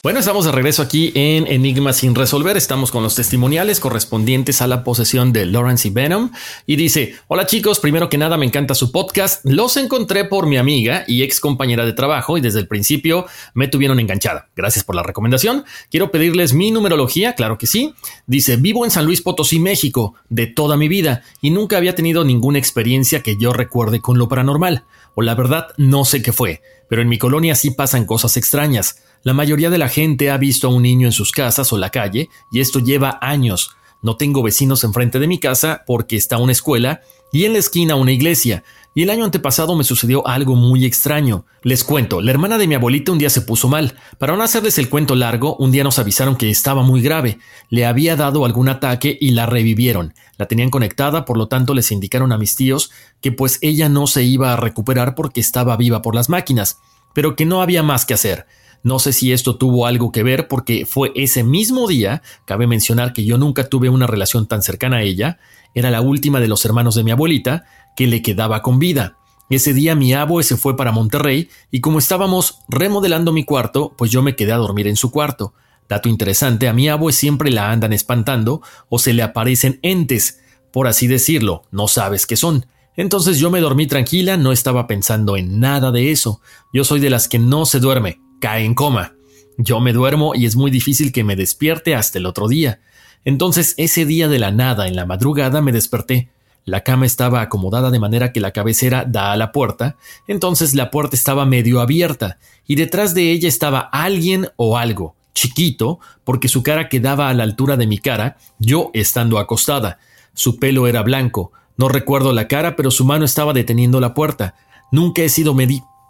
Bueno, 0.00 0.20
estamos 0.20 0.44
de 0.44 0.52
regreso 0.52 0.80
aquí 0.80 1.10
en 1.16 1.48
Enigma 1.48 1.92
sin 1.92 2.14
resolver. 2.14 2.56
Estamos 2.56 2.92
con 2.92 3.02
los 3.02 3.16
testimoniales 3.16 3.80
correspondientes 3.80 4.62
a 4.62 4.68
la 4.68 4.84
posesión 4.84 5.32
de 5.32 5.44
Lawrence 5.44 5.88
y 5.88 5.90
Venom. 5.90 6.30
Y 6.66 6.76
dice, 6.76 7.16
hola 7.26 7.46
chicos, 7.46 7.80
primero 7.80 8.08
que 8.08 8.16
nada 8.16 8.36
me 8.36 8.46
encanta 8.46 8.76
su 8.76 8.92
podcast. 8.92 9.44
Los 9.44 9.76
encontré 9.76 10.24
por 10.24 10.46
mi 10.46 10.56
amiga 10.56 11.02
y 11.08 11.24
ex 11.24 11.40
compañera 11.40 11.84
de 11.84 11.94
trabajo 11.94 12.38
y 12.38 12.40
desde 12.40 12.60
el 12.60 12.68
principio 12.68 13.26
me 13.54 13.66
tuvieron 13.66 13.98
enganchada. 13.98 14.50
Gracias 14.54 14.84
por 14.84 14.94
la 14.94 15.02
recomendación. 15.02 15.64
Quiero 15.90 16.12
pedirles 16.12 16.52
mi 16.54 16.70
numerología, 16.70 17.34
claro 17.34 17.58
que 17.58 17.66
sí. 17.66 17.92
Dice, 18.28 18.54
vivo 18.54 18.84
en 18.84 18.92
San 18.92 19.04
Luis 19.04 19.20
Potosí, 19.20 19.58
México, 19.58 20.14
de 20.28 20.46
toda 20.46 20.76
mi 20.76 20.86
vida 20.86 21.24
y 21.40 21.50
nunca 21.50 21.76
había 21.76 21.96
tenido 21.96 22.24
ninguna 22.24 22.60
experiencia 22.60 23.24
que 23.24 23.36
yo 23.36 23.52
recuerde 23.52 24.00
con 24.00 24.16
lo 24.16 24.28
paranormal. 24.28 24.84
O 25.16 25.22
la 25.22 25.34
verdad, 25.34 25.66
no 25.76 26.04
sé 26.04 26.22
qué 26.22 26.32
fue, 26.32 26.62
pero 26.88 27.02
en 27.02 27.08
mi 27.08 27.18
colonia 27.18 27.56
sí 27.56 27.72
pasan 27.72 28.04
cosas 28.04 28.36
extrañas. 28.36 29.02
La 29.24 29.34
mayoría 29.34 29.70
de 29.70 29.78
la 29.78 29.88
gente 29.88 30.30
ha 30.30 30.36
visto 30.36 30.68
a 30.68 30.70
un 30.70 30.82
niño 30.82 31.06
en 31.06 31.12
sus 31.12 31.32
casas 31.32 31.72
o 31.72 31.78
la 31.78 31.90
calle, 31.90 32.28
y 32.52 32.60
esto 32.60 32.78
lleva 32.78 33.18
años. 33.20 33.70
No 34.00 34.16
tengo 34.16 34.42
vecinos 34.42 34.84
enfrente 34.84 35.18
de 35.18 35.26
mi 35.26 35.38
casa 35.38 35.82
porque 35.86 36.16
está 36.16 36.38
una 36.38 36.52
escuela 36.52 37.00
y 37.32 37.44
en 37.44 37.52
la 37.52 37.58
esquina 37.58 37.96
una 37.96 38.12
iglesia. 38.12 38.62
Y 38.94 39.02
el 39.02 39.10
año 39.10 39.24
antepasado 39.24 39.76
me 39.76 39.84
sucedió 39.84 40.26
algo 40.26 40.54
muy 40.54 40.84
extraño. 40.84 41.44
Les 41.62 41.84
cuento, 41.84 42.20
la 42.20 42.30
hermana 42.30 42.58
de 42.58 42.66
mi 42.66 42.74
abuelita 42.74 43.12
un 43.12 43.18
día 43.18 43.30
se 43.30 43.42
puso 43.42 43.68
mal. 43.68 43.96
Para 44.18 44.36
no 44.36 44.42
hacerles 44.42 44.78
el 44.78 44.88
cuento 44.88 45.14
largo, 45.14 45.56
un 45.56 45.70
día 45.70 45.84
nos 45.84 45.98
avisaron 45.98 46.36
que 46.36 46.50
estaba 46.50 46.82
muy 46.82 47.00
grave. 47.00 47.38
Le 47.70 47.86
había 47.86 48.16
dado 48.16 48.44
algún 48.44 48.68
ataque 48.68 49.16
y 49.20 49.32
la 49.32 49.46
revivieron. 49.46 50.14
La 50.36 50.46
tenían 50.46 50.70
conectada, 50.70 51.24
por 51.24 51.36
lo 51.36 51.48
tanto 51.48 51.74
les 51.74 51.90
indicaron 51.92 52.32
a 52.32 52.38
mis 52.38 52.54
tíos 52.54 52.90
que 53.20 53.32
pues 53.32 53.58
ella 53.62 53.88
no 53.88 54.06
se 54.06 54.22
iba 54.22 54.52
a 54.52 54.56
recuperar 54.56 55.14
porque 55.14 55.40
estaba 55.40 55.76
viva 55.76 56.02
por 56.02 56.14
las 56.14 56.28
máquinas, 56.28 56.78
pero 57.14 57.36
que 57.36 57.46
no 57.46 57.62
había 57.62 57.82
más 57.82 58.06
que 58.06 58.14
hacer. 58.14 58.46
No 58.82 58.98
sé 58.98 59.12
si 59.12 59.32
esto 59.32 59.56
tuvo 59.56 59.86
algo 59.86 60.12
que 60.12 60.22
ver 60.22 60.48
porque 60.48 60.86
fue 60.86 61.12
ese 61.14 61.42
mismo 61.42 61.88
día, 61.88 62.22
cabe 62.44 62.66
mencionar 62.66 63.12
que 63.12 63.24
yo 63.24 63.38
nunca 63.38 63.68
tuve 63.68 63.88
una 63.88 64.06
relación 64.06 64.46
tan 64.46 64.62
cercana 64.62 64.98
a 64.98 65.02
ella, 65.02 65.38
era 65.74 65.90
la 65.90 66.00
última 66.00 66.40
de 66.40 66.48
los 66.48 66.64
hermanos 66.64 66.94
de 66.94 67.04
mi 67.04 67.10
abuelita, 67.10 67.64
que 67.96 68.06
le 68.06 68.22
quedaba 68.22 68.62
con 68.62 68.78
vida. 68.78 69.16
Ese 69.50 69.72
día 69.72 69.94
mi 69.94 70.12
abue 70.12 70.42
se 70.42 70.56
fue 70.56 70.76
para 70.76 70.92
Monterrey 70.92 71.48
y 71.70 71.80
como 71.80 71.98
estábamos 71.98 72.60
remodelando 72.68 73.32
mi 73.32 73.44
cuarto, 73.44 73.94
pues 73.96 74.10
yo 74.10 74.22
me 74.22 74.36
quedé 74.36 74.52
a 74.52 74.58
dormir 74.58 74.86
en 74.86 74.96
su 74.96 75.10
cuarto. 75.10 75.54
Dato 75.88 76.08
interesante, 76.08 76.68
a 76.68 76.74
mi 76.74 76.88
abue 76.88 77.12
siempre 77.12 77.50
la 77.50 77.70
andan 77.70 77.94
espantando 77.94 78.60
o 78.90 78.98
se 78.98 79.14
le 79.14 79.22
aparecen 79.22 79.78
entes, 79.82 80.40
por 80.70 80.86
así 80.86 81.06
decirlo, 81.06 81.62
no 81.70 81.88
sabes 81.88 82.26
qué 82.26 82.36
son. 82.36 82.66
Entonces 82.94 83.38
yo 83.38 83.50
me 83.50 83.60
dormí 83.60 83.86
tranquila, 83.86 84.36
no 84.36 84.52
estaba 84.52 84.86
pensando 84.86 85.36
en 85.36 85.60
nada 85.60 85.92
de 85.92 86.10
eso. 86.10 86.42
Yo 86.72 86.84
soy 86.84 87.00
de 87.00 87.10
las 87.10 87.28
que 87.28 87.38
no 87.38 87.64
se 87.64 87.80
duerme, 87.80 88.20
cae 88.40 88.64
en 88.64 88.74
coma. 88.74 89.14
Yo 89.56 89.80
me 89.80 89.92
duermo 89.92 90.34
y 90.34 90.46
es 90.46 90.56
muy 90.56 90.70
difícil 90.70 91.12
que 91.12 91.24
me 91.24 91.36
despierte 91.36 91.94
hasta 91.94 92.18
el 92.18 92.26
otro 92.26 92.48
día. 92.48 92.80
Entonces 93.24 93.74
ese 93.76 94.06
día 94.06 94.28
de 94.28 94.38
la 94.38 94.52
nada, 94.52 94.88
en 94.88 94.96
la 94.96 95.06
madrugada, 95.06 95.60
me 95.60 95.72
desperté. 95.72 96.30
La 96.64 96.84
cama 96.84 97.06
estaba 97.06 97.40
acomodada 97.40 97.90
de 97.90 97.98
manera 97.98 98.30
que 98.30 98.40
la 98.40 98.50
cabecera 98.50 99.04
da 99.06 99.32
a 99.32 99.36
la 99.36 99.52
puerta, 99.52 99.96
entonces 100.26 100.74
la 100.74 100.90
puerta 100.90 101.16
estaba 101.16 101.46
medio 101.46 101.80
abierta, 101.80 102.38
y 102.66 102.74
detrás 102.74 103.14
de 103.14 103.32
ella 103.32 103.48
estaba 103.48 103.80
alguien 103.80 104.48
o 104.56 104.76
algo, 104.76 105.16
chiquito, 105.32 105.98
porque 106.24 106.46
su 106.46 106.62
cara 106.62 106.90
quedaba 106.90 107.30
a 107.30 107.34
la 107.34 107.44
altura 107.44 107.78
de 107.78 107.86
mi 107.86 107.96
cara, 107.96 108.36
yo 108.58 108.90
estando 108.92 109.38
acostada. 109.38 109.98
Su 110.34 110.58
pelo 110.58 110.86
era 110.86 111.02
blanco, 111.02 111.52
no 111.78 111.88
recuerdo 111.88 112.34
la 112.34 112.48
cara, 112.48 112.76
pero 112.76 112.90
su 112.90 113.06
mano 113.06 113.24
estaba 113.24 113.54
deteniendo 113.54 113.98
la 113.98 114.12
puerta. 114.12 114.54
Nunca 114.92 115.22
he 115.22 115.30
sido 115.30 115.56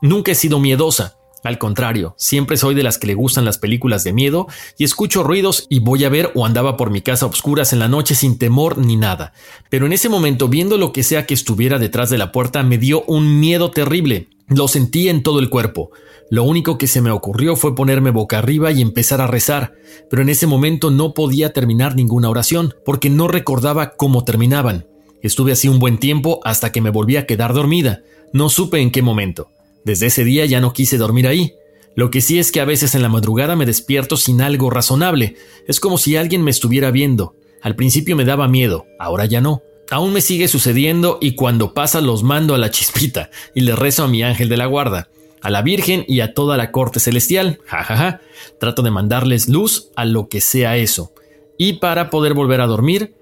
nunca 0.02 0.32
he 0.32 0.34
sido 0.34 0.58
miedosa, 0.58 1.17
al 1.44 1.58
contrario, 1.58 2.14
siempre 2.16 2.56
soy 2.56 2.74
de 2.74 2.82
las 2.82 2.98
que 2.98 3.06
le 3.06 3.14
gustan 3.14 3.44
las 3.44 3.58
películas 3.58 4.04
de 4.04 4.12
miedo 4.12 4.48
y 4.76 4.84
escucho 4.84 5.22
ruidos 5.22 5.66
y 5.68 5.80
voy 5.80 6.04
a 6.04 6.08
ver 6.08 6.32
o 6.34 6.44
andaba 6.44 6.76
por 6.76 6.90
mi 6.90 7.00
casa 7.00 7.24
a 7.24 7.28
obscuras 7.28 7.72
en 7.72 7.78
la 7.78 7.88
noche 7.88 8.14
sin 8.14 8.38
temor 8.38 8.78
ni 8.78 8.96
nada. 8.96 9.32
Pero 9.70 9.86
en 9.86 9.92
ese 9.92 10.08
momento, 10.08 10.48
viendo 10.48 10.78
lo 10.78 10.92
que 10.92 11.02
sea 11.02 11.26
que 11.26 11.34
estuviera 11.34 11.78
detrás 11.78 12.10
de 12.10 12.18
la 12.18 12.32
puerta, 12.32 12.62
me 12.62 12.78
dio 12.78 13.02
un 13.04 13.40
miedo 13.40 13.70
terrible. 13.70 14.28
Lo 14.48 14.66
sentí 14.66 15.08
en 15.08 15.22
todo 15.22 15.40
el 15.40 15.50
cuerpo. 15.50 15.90
Lo 16.30 16.42
único 16.42 16.76
que 16.76 16.86
se 16.86 17.00
me 17.00 17.10
ocurrió 17.10 17.56
fue 17.56 17.74
ponerme 17.74 18.10
boca 18.10 18.38
arriba 18.38 18.70
y 18.72 18.82
empezar 18.82 19.20
a 19.20 19.26
rezar, 19.26 19.74
pero 20.10 20.22
en 20.22 20.28
ese 20.28 20.46
momento 20.46 20.90
no 20.90 21.14
podía 21.14 21.52
terminar 21.52 21.96
ninguna 21.96 22.28
oración, 22.28 22.74
porque 22.84 23.08
no 23.08 23.28
recordaba 23.28 23.90
cómo 23.90 24.24
terminaban. 24.24 24.86
Estuve 25.22 25.52
así 25.52 25.68
un 25.68 25.78
buen 25.78 25.98
tiempo 25.98 26.40
hasta 26.44 26.70
que 26.70 26.80
me 26.80 26.90
volví 26.90 27.16
a 27.16 27.26
quedar 27.26 27.54
dormida. 27.54 28.02
No 28.32 28.50
supe 28.50 28.80
en 28.80 28.90
qué 28.90 29.02
momento. 29.02 29.50
Desde 29.88 30.08
ese 30.08 30.22
día 30.22 30.44
ya 30.44 30.60
no 30.60 30.74
quise 30.74 30.98
dormir 30.98 31.26
ahí. 31.26 31.54
Lo 31.94 32.10
que 32.10 32.20
sí 32.20 32.38
es 32.38 32.52
que 32.52 32.60
a 32.60 32.66
veces 32.66 32.94
en 32.94 33.00
la 33.00 33.08
madrugada 33.08 33.56
me 33.56 33.64
despierto 33.64 34.18
sin 34.18 34.42
algo 34.42 34.68
razonable. 34.68 35.36
Es 35.66 35.80
como 35.80 35.96
si 35.96 36.14
alguien 36.14 36.44
me 36.44 36.50
estuviera 36.50 36.90
viendo. 36.90 37.36
Al 37.62 37.74
principio 37.74 38.14
me 38.14 38.26
daba 38.26 38.48
miedo, 38.48 38.84
ahora 38.98 39.24
ya 39.24 39.40
no. 39.40 39.62
Aún 39.90 40.12
me 40.12 40.20
sigue 40.20 40.46
sucediendo 40.46 41.16
y 41.22 41.36
cuando 41.36 41.72
pasa 41.72 42.02
los 42.02 42.22
mando 42.22 42.54
a 42.54 42.58
la 42.58 42.70
chispita 42.70 43.30
y 43.54 43.62
le 43.62 43.74
rezo 43.76 44.04
a 44.04 44.08
mi 44.08 44.22
ángel 44.22 44.50
de 44.50 44.58
la 44.58 44.66
guarda, 44.66 45.08
a 45.40 45.48
la 45.48 45.62
Virgen 45.62 46.04
y 46.06 46.20
a 46.20 46.34
toda 46.34 46.58
la 46.58 46.70
corte 46.70 47.00
celestial. 47.00 47.58
Ja, 47.64 47.82
ja, 47.82 47.96
ja. 47.96 48.20
Trato 48.60 48.82
de 48.82 48.90
mandarles 48.90 49.48
luz 49.48 49.88
a 49.96 50.04
lo 50.04 50.28
que 50.28 50.42
sea 50.42 50.76
eso. 50.76 51.14
Y 51.56 51.78
para 51.78 52.10
poder 52.10 52.34
volver 52.34 52.60
a 52.60 52.66
dormir, 52.66 53.14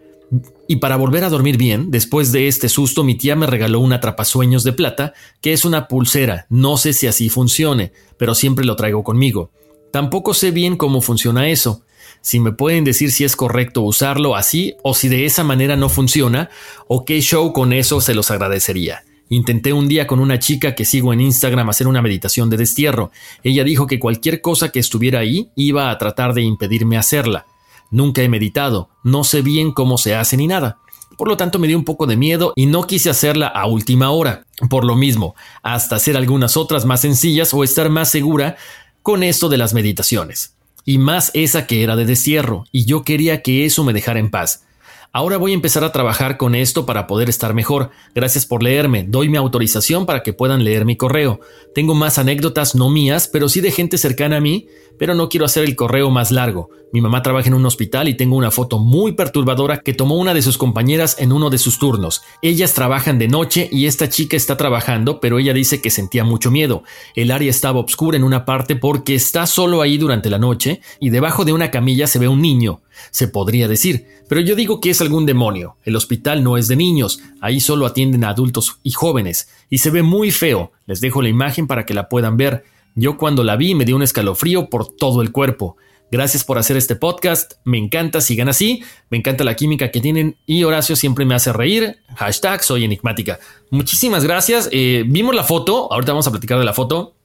y 0.68 0.76
para 0.76 0.96
volver 0.96 1.24
a 1.24 1.28
dormir 1.28 1.56
bien, 1.56 1.90
después 1.90 2.32
de 2.32 2.48
este 2.48 2.68
susto, 2.68 3.04
mi 3.04 3.14
tía 3.14 3.36
me 3.36 3.46
regaló 3.46 3.80
un 3.80 3.92
atrapasueños 3.92 4.64
de 4.64 4.72
plata, 4.72 5.14
que 5.40 5.52
es 5.52 5.64
una 5.64 5.88
pulsera. 5.88 6.46
No 6.48 6.76
sé 6.76 6.92
si 6.92 7.06
así 7.06 7.28
funcione, 7.28 7.92
pero 8.18 8.34
siempre 8.34 8.64
lo 8.64 8.76
traigo 8.76 9.04
conmigo. 9.04 9.50
Tampoco 9.92 10.34
sé 10.34 10.50
bien 10.50 10.76
cómo 10.76 11.00
funciona 11.00 11.48
eso. 11.48 11.82
Si 12.20 12.40
me 12.40 12.52
pueden 12.52 12.84
decir 12.84 13.12
si 13.12 13.24
es 13.24 13.36
correcto 13.36 13.82
usarlo 13.82 14.34
así 14.34 14.74
o 14.82 14.94
si 14.94 15.08
de 15.08 15.26
esa 15.26 15.44
manera 15.44 15.76
no 15.76 15.88
funciona, 15.88 16.50
o 16.88 17.04
qué 17.04 17.20
show 17.20 17.52
con 17.52 17.72
eso 17.72 18.00
se 18.00 18.14
los 18.14 18.30
agradecería. 18.30 19.04
Intenté 19.28 19.72
un 19.72 19.88
día 19.88 20.06
con 20.06 20.20
una 20.20 20.38
chica 20.38 20.74
que 20.74 20.84
sigo 20.84 21.12
en 21.12 21.20
Instagram 21.20 21.68
hacer 21.68 21.88
una 21.88 22.02
meditación 22.02 22.50
de 22.50 22.56
destierro. 22.56 23.10
Ella 23.42 23.64
dijo 23.64 23.86
que 23.86 23.98
cualquier 23.98 24.40
cosa 24.40 24.70
que 24.70 24.78
estuviera 24.78 25.20
ahí 25.20 25.50
iba 25.56 25.90
a 25.90 25.98
tratar 25.98 26.32
de 26.34 26.42
impedirme 26.42 26.96
hacerla. 26.96 27.46
Nunca 27.90 28.22
he 28.22 28.28
meditado, 28.28 28.90
no 29.02 29.24
sé 29.24 29.42
bien 29.42 29.72
cómo 29.72 29.98
se 29.98 30.14
hace 30.14 30.36
ni 30.36 30.46
nada. 30.46 30.78
Por 31.16 31.28
lo 31.28 31.36
tanto 31.36 31.58
me 31.58 31.68
dio 31.68 31.78
un 31.78 31.84
poco 31.84 32.06
de 32.06 32.16
miedo 32.16 32.52
y 32.56 32.66
no 32.66 32.82
quise 32.84 33.08
hacerla 33.08 33.46
a 33.46 33.66
última 33.66 34.10
hora. 34.10 34.44
Por 34.68 34.84
lo 34.84 34.96
mismo, 34.96 35.34
hasta 35.62 35.96
hacer 35.96 36.16
algunas 36.16 36.56
otras 36.56 36.84
más 36.84 37.00
sencillas 37.00 37.54
o 37.54 37.64
estar 37.64 37.88
más 37.88 38.10
segura 38.10 38.56
con 39.02 39.22
esto 39.22 39.48
de 39.48 39.56
las 39.56 39.72
meditaciones. 39.72 40.54
Y 40.84 40.98
más 40.98 41.30
esa 41.34 41.66
que 41.66 41.82
era 41.82 41.96
de 41.96 42.04
destierro, 42.04 42.64
y 42.70 42.84
yo 42.84 43.02
quería 43.02 43.42
que 43.42 43.64
eso 43.64 43.82
me 43.82 43.92
dejara 43.92 44.20
en 44.20 44.30
paz. 44.30 44.66
Ahora 45.12 45.38
voy 45.38 45.52
a 45.52 45.54
empezar 45.54 45.82
a 45.82 45.92
trabajar 45.92 46.36
con 46.36 46.54
esto 46.54 46.84
para 46.84 47.06
poder 47.06 47.30
estar 47.30 47.54
mejor. 47.54 47.90
Gracias 48.14 48.44
por 48.44 48.62
leerme. 48.62 49.02
Doy 49.02 49.30
mi 49.30 49.38
autorización 49.38 50.04
para 50.04 50.22
que 50.22 50.34
puedan 50.34 50.62
leer 50.62 50.84
mi 50.84 50.96
correo. 50.96 51.40
Tengo 51.74 51.94
más 51.94 52.18
anécdotas, 52.18 52.74
no 52.74 52.90
mías, 52.90 53.26
pero 53.26 53.48
sí 53.48 53.62
de 53.62 53.70
gente 53.70 53.96
cercana 53.96 54.36
a 54.36 54.40
mí, 54.40 54.68
pero 54.98 55.14
no 55.14 55.28
quiero 55.28 55.46
hacer 55.46 55.64
el 55.64 55.76
correo 55.76 56.10
más 56.10 56.30
largo. 56.30 56.70
Mi 56.92 57.00
mamá 57.00 57.22
trabaja 57.22 57.48
en 57.48 57.54
un 57.54 57.66
hospital 57.66 58.08
y 58.08 58.16
tengo 58.16 58.36
una 58.36 58.50
foto 58.50 58.78
muy 58.78 59.12
perturbadora 59.12 59.80
que 59.80 59.92
tomó 59.92 60.16
una 60.16 60.34
de 60.34 60.42
sus 60.42 60.56
compañeras 60.56 61.16
en 61.18 61.32
uno 61.32 61.50
de 61.50 61.58
sus 61.58 61.78
turnos. 61.78 62.22
Ellas 62.42 62.74
trabajan 62.74 63.18
de 63.18 63.28
noche 63.28 63.68
y 63.70 63.86
esta 63.86 64.08
chica 64.08 64.36
está 64.36 64.56
trabajando, 64.56 65.20
pero 65.20 65.38
ella 65.38 65.52
dice 65.52 65.82
que 65.82 65.90
sentía 65.90 66.24
mucho 66.24 66.50
miedo. 66.50 66.84
El 67.14 67.30
área 67.30 67.50
estaba 67.50 67.80
oscura 67.80 68.16
en 68.16 68.24
una 68.24 68.44
parte 68.44 68.76
porque 68.76 69.14
está 69.14 69.46
solo 69.46 69.82
ahí 69.82 69.98
durante 69.98 70.30
la 70.30 70.38
noche 70.38 70.80
y 71.00 71.10
debajo 71.10 71.44
de 71.44 71.52
una 71.52 71.70
camilla 71.70 72.06
se 72.06 72.18
ve 72.18 72.28
un 72.28 72.40
niño 72.40 72.80
se 73.10 73.28
podría 73.28 73.68
decir, 73.68 74.06
pero 74.28 74.40
yo 74.40 74.54
digo 74.56 74.80
que 74.80 74.90
es 74.90 75.00
algún 75.00 75.26
demonio. 75.26 75.76
El 75.84 75.96
hospital 75.96 76.42
no 76.42 76.56
es 76.56 76.68
de 76.68 76.76
niños, 76.76 77.20
ahí 77.40 77.60
solo 77.60 77.86
atienden 77.86 78.24
a 78.24 78.30
adultos 78.30 78.78
y 78.82 78.92
jóvenes, 78.92 79.48
y 79.70 79.78
se 79.78 79.90
ve 79.90 80.02
muy 80.02 80.30
feo. 80.30 80.72
Les 80.86 81.00
dejo 81.00 81.22
la 81.22 81.28
imagen 81.28 81.66
para 81.66 81.86
que 81.86 81.94
la 81.94 82.08
puedan 82.08 82.36
ver. 82.36 82.64
Yo 82.98 83.18
cuando 83.18 83.44
la 83.44 83.56
vi 83.56 83.74
me 83.74 83.84
dio 83.84 83.94
un 83.94 84.02
escalofrío 84.02 84.70
por 84.70 84.88
todo 84.88 85.20
el 85.20 85.30
cuerpo. 85.30 85.76
Gracias 86.10 86.44
por 86.44 86.56
hacer 86.56 86.78
este 86.78 86.96
podcast, 86.96 87.54
me 87.64 87.76
encanta, 87.76 88.22
sigan 88.22 88.48
así, 88.48 88.82
me 89.10 89.18
encanta 89.18 89.44
la 89.44 89.54
química 89.54 89.90
que 89.90 90.00
tienen 90.00 90.38
y 90.46 90.64
Horacio 90.64 90.96
siempre 90.96 91.26
me 91.26 91.34
hace 91.34 91.52
reír. 91.52 91.98
Hashtag 92.16 92.64
soy 92.64 92.84
enigmática. 92.84 93.38
Muchísimas 93.70 94.24
gracias. 94.24 94.70
Eh, 94.72 95.04
vimos 95.06 95.34
la 95.34 95.44
foto, 95.44 95.92
ahorita 95.92 96.12
vamos 96.12 96.26
a 96.26 96.30
platicar 96.30 96.58
de 96.58 96.64
la 96.64 96.72
foto. 96.72 97.16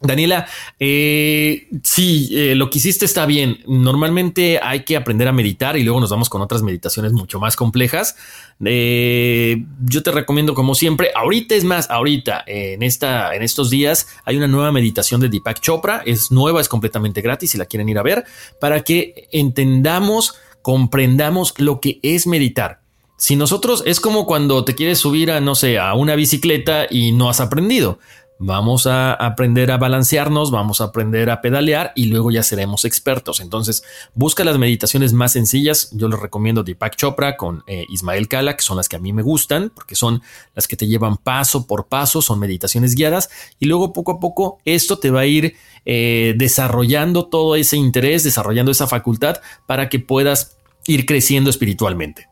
Daniela, 0.00 0.46
eh, 0.78 1.68
sí, 1.82 2.28
eh, 2.32 2.54
lo 2.54 2.68
que 2.68 2.78
hiciste 2.78 3.06
está 3.06 3.24
bien. 3.24 3.60
Normalmente 3.66 4.60
hay 4.62 4.84
que 4.84 4.94
aprender 4.94 5.26
a 5.26 5.32
meditar 5.32 5.76
y 5.78 5.84
luego 5.84 6.00
nos 6.00 6.10
vamos 6.10 6.28
con 6.28 6.42
otras 6.42 6.62
meditaciones 6.62 7.12
mucho 7.12 7.40
más 7.40 7.56
complejas. 7.56 8.14
Eh, 8.62 9.64
yo 9.84 10.02
te 10.02 10.10
recomiendo, 10.10 10.54
como 10.54 10.74
siempre, 10.74 11.10
ahorita 11.14 11.54
es 11.54 11.64
más, 11.64 11.90
ahorita 11.90 12.44
en 12.46 12.82
esta, 12.82 13.34
en 13.34 13.42
estos 13.42 13.70
días 13.70 14.06
hay 14.26 14.36
una 14.36 14.48
nueva 14.48 14.70
meditación 14.70 15.20
de 15.22 15.30
Deepak 15.30 15.60
Chopra. 15.60 16.02
Es 16.04 16.30
nueva, 16.30 16.60
es 16.60 16.68
completamente 16.68 17.22
gratis 17.22 17.52
si 17.52 17.58
la 17.58 17.64
quieren 17.64 17.88
ir 17.88 17.98
a 17.98 18.02
ver 18.02 18.24
para 18.60 18.82
que 18.82 19.28
entendamos, 19.32 20.34
comprendamos 20.60 21.54
lo 21.56 21.80
que 21.80 22.00
es 22.02 22.26
meditar. 22.26 22.80
Si 23.18 23.34
nosotros 23.34 23.82
es 23.86 23.98
como 23.98 24.26
cuando 24.26 24.62
te 24.64 24.74
quieres 24.74 24.98
subir 24.98 25.30
a, 25.30 25.40
no 25.40 25.54
sé, 25.54 25.78
a 25.78 25.94
una 25.94 26.16
bicicleta 26.16 26.86
y 26.90 27.12
no 27.12 27.30
has 27.30 27.40
aprendido. 27.40 27.98
Vamos 28.38 28.86
a 28.86 29.14
aprender 29.14 29.70
a 29.70 29.78
balancearnos, 29.78 30.50
vamos 30.50 30.82
a 30.82 30.84
aprender 30.84 31.30
a 31.30 31.40
pedalear 31.40 31.92
y 31.96 32.06
luego 32.06 32.30
ya 32.30 32.42
seremos 32.42 32.84
expertos. 32.84 33.40
Entonces, 33.40 33.82
busca 34.14 34.44
las 34.44 34.58
meditaciones 34.58 35.14
más 35.14 35.32
sencillas. 35.32 35.88
Yo 35.92 36.08
les 36.08 36.20
recomiendo 36.20 36.62
Deepak 36.62 36.96
Chopra 36.96 37.38
con 37.38 37.64
eh, 37.66 37.86
Ismael 37.88 38.28
Kala, 38.28 38.54
que 38.54 38.62
son 38.62 38.76
las 38.76 38.90
que 38.90 38.96
a 38.96 38.98
mí 38.98 39.14
me 39.14 39.22
gustan, 39.22 39.72
porque 39.74 39.94
son 39.94 40.20
las 40.54 40.68
que 40.68 40.76
te 40.76 40.86
llevan 40.86 41.16
paso 41.16 41.66
por 41.66 41.86
paso, 41.86 42.20
son 42.20 42.38
meditaciones 42.38 42.94
guiadas. 42.94 43.30
Y 43.58 43.66
luego 43.66 43.94
poco 43.94 44.12
a 44.12 44.20
poco 44.20 44.58
esto 44.66 44.98
te 44.98 45.10
va 45.10 45.20
a 45.20 45.26
ir 45.26 45.54
eh, 45.86 46.34
desarrollando 46.36 47.26
todo 47.26 47.56
ese 47.56 47.78
interés, 47.78 48.22
desarrollando 48.22 48.70
esa 48.70 48.86
facultad 48.86 49.36
para 49.64 49.88
que 49.88 49.98
puedas 49.98 50.58
ir 50.86 51.06
creciendo 51.06 51.48
espiritualmente. 51.48 52.28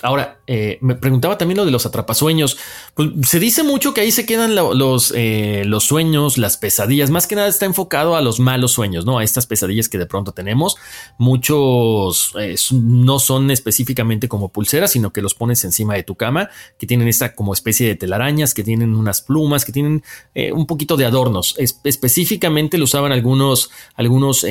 Ahora, 0.00 0.38
eh, 0.46 0.78
me 0.80 0.94
preguntaba 0.94 1.36
también 1.36 1.56
lo 1.56 1.64
de 1.64 1.72
los 1.72 1.84
atrapasueños. 1.84 2.56
Pues 2.94 3.10
se 3.24 3.40
dice 3.40 3.64
mucho 3.64 3.94
que 3.94 4.00
ahí 4.00 4.12
se 4.12 4.26
quedan 4.26 4.54
los, 4.54 5.12
eh, 5.16 5.64
los 5.66 5.84
sueños, 5.84 6.38
las 6.38 6.56
pesadillas. 6.56 7.10
Más 7.10 7.26
que 7.26 7.34
nada 7.34 7.48
está 7.48 7.66
enfocado 7.66 8.14
a 8.14 8.20
los 8.20 8.38
malos 8.38 8.70
sueños, 8.70 9.04
¿no? 9.04 9.18
A 9.18 9.24
estas 9.24 9.46
pesadillas 9.46 9.88
que 9.88 9.98
de 9.98 10.06
pronto 10.06 10.30
tenemos. 10.30 10.76
Muchos 11.18 12.32
eh, 12.38 12.54
no 12.72 13.18
son 13.18 13.50
específicamente 13.50 14.28
como 14.28 14.50
pulseras, 14.50 14.92
sino 14.92 15.12
que 15.12 15.20
los 15.20 15.34
pones 15.34 15.64
encima 15.64 15.94
de 15.94 16.04
tu 16.04 16.14
cama, 16.14 16.48
que 16.78 16.86
tienen 16.86 17.08
esta 17.08 17.34
como 17.34 17.52
especie 17.52 17.88
de 17.88 17.96
telarañas, 17.96 18.54
que 18.54 18.62
tienen 18.62 18.94
unas 18.94 19.20
plumas, 19.22 19.64
que 19.64 19.72
tienen 19.72 20.04
un 20.52 20.66
poquito 20.66 20.96
de 20.96 21.06
adornos. 21.06 21.56
específicamente 21.58 22.78
lo 22.78 22.84
usaban 22.84 23.10
algunos, 23.10 23.70
algunos 23.94 24.46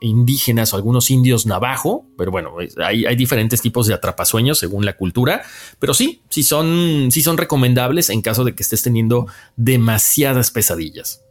indígenas 0.00 0.72
o 0.72 0.76
algunos 0.76 1.10
indios 1.10 1.46
navajo, 1.46 2.06
pero 2.18 2.32
bueno, 2.32 2.56
hay, 2.84 3.04
hay 3.06 3.16
diferentes 3.16 3.60
tipos 3.60 3.86
de 3.86 3.94
atrapasueños 3.94 4.58
según 4.58 4.79
la 4.84 4.96
cultura, 4.96 5.42
pero 5.78 5.94
sí, 5.94 6.22
sí 6.28 6.42
son, 6.42 7.08
sí 7.10 7.22
son 7.22 7.38
recomendables 7.38 8.10
en 8.10 8.22
caso 8.22 8.44
de 8.44 8.54
que 8.54 8.62
estés 8.62 8.82
teniendo 8.82 9.26
demasiadas 9.56 10.50
pesadillas. 10.50 11.22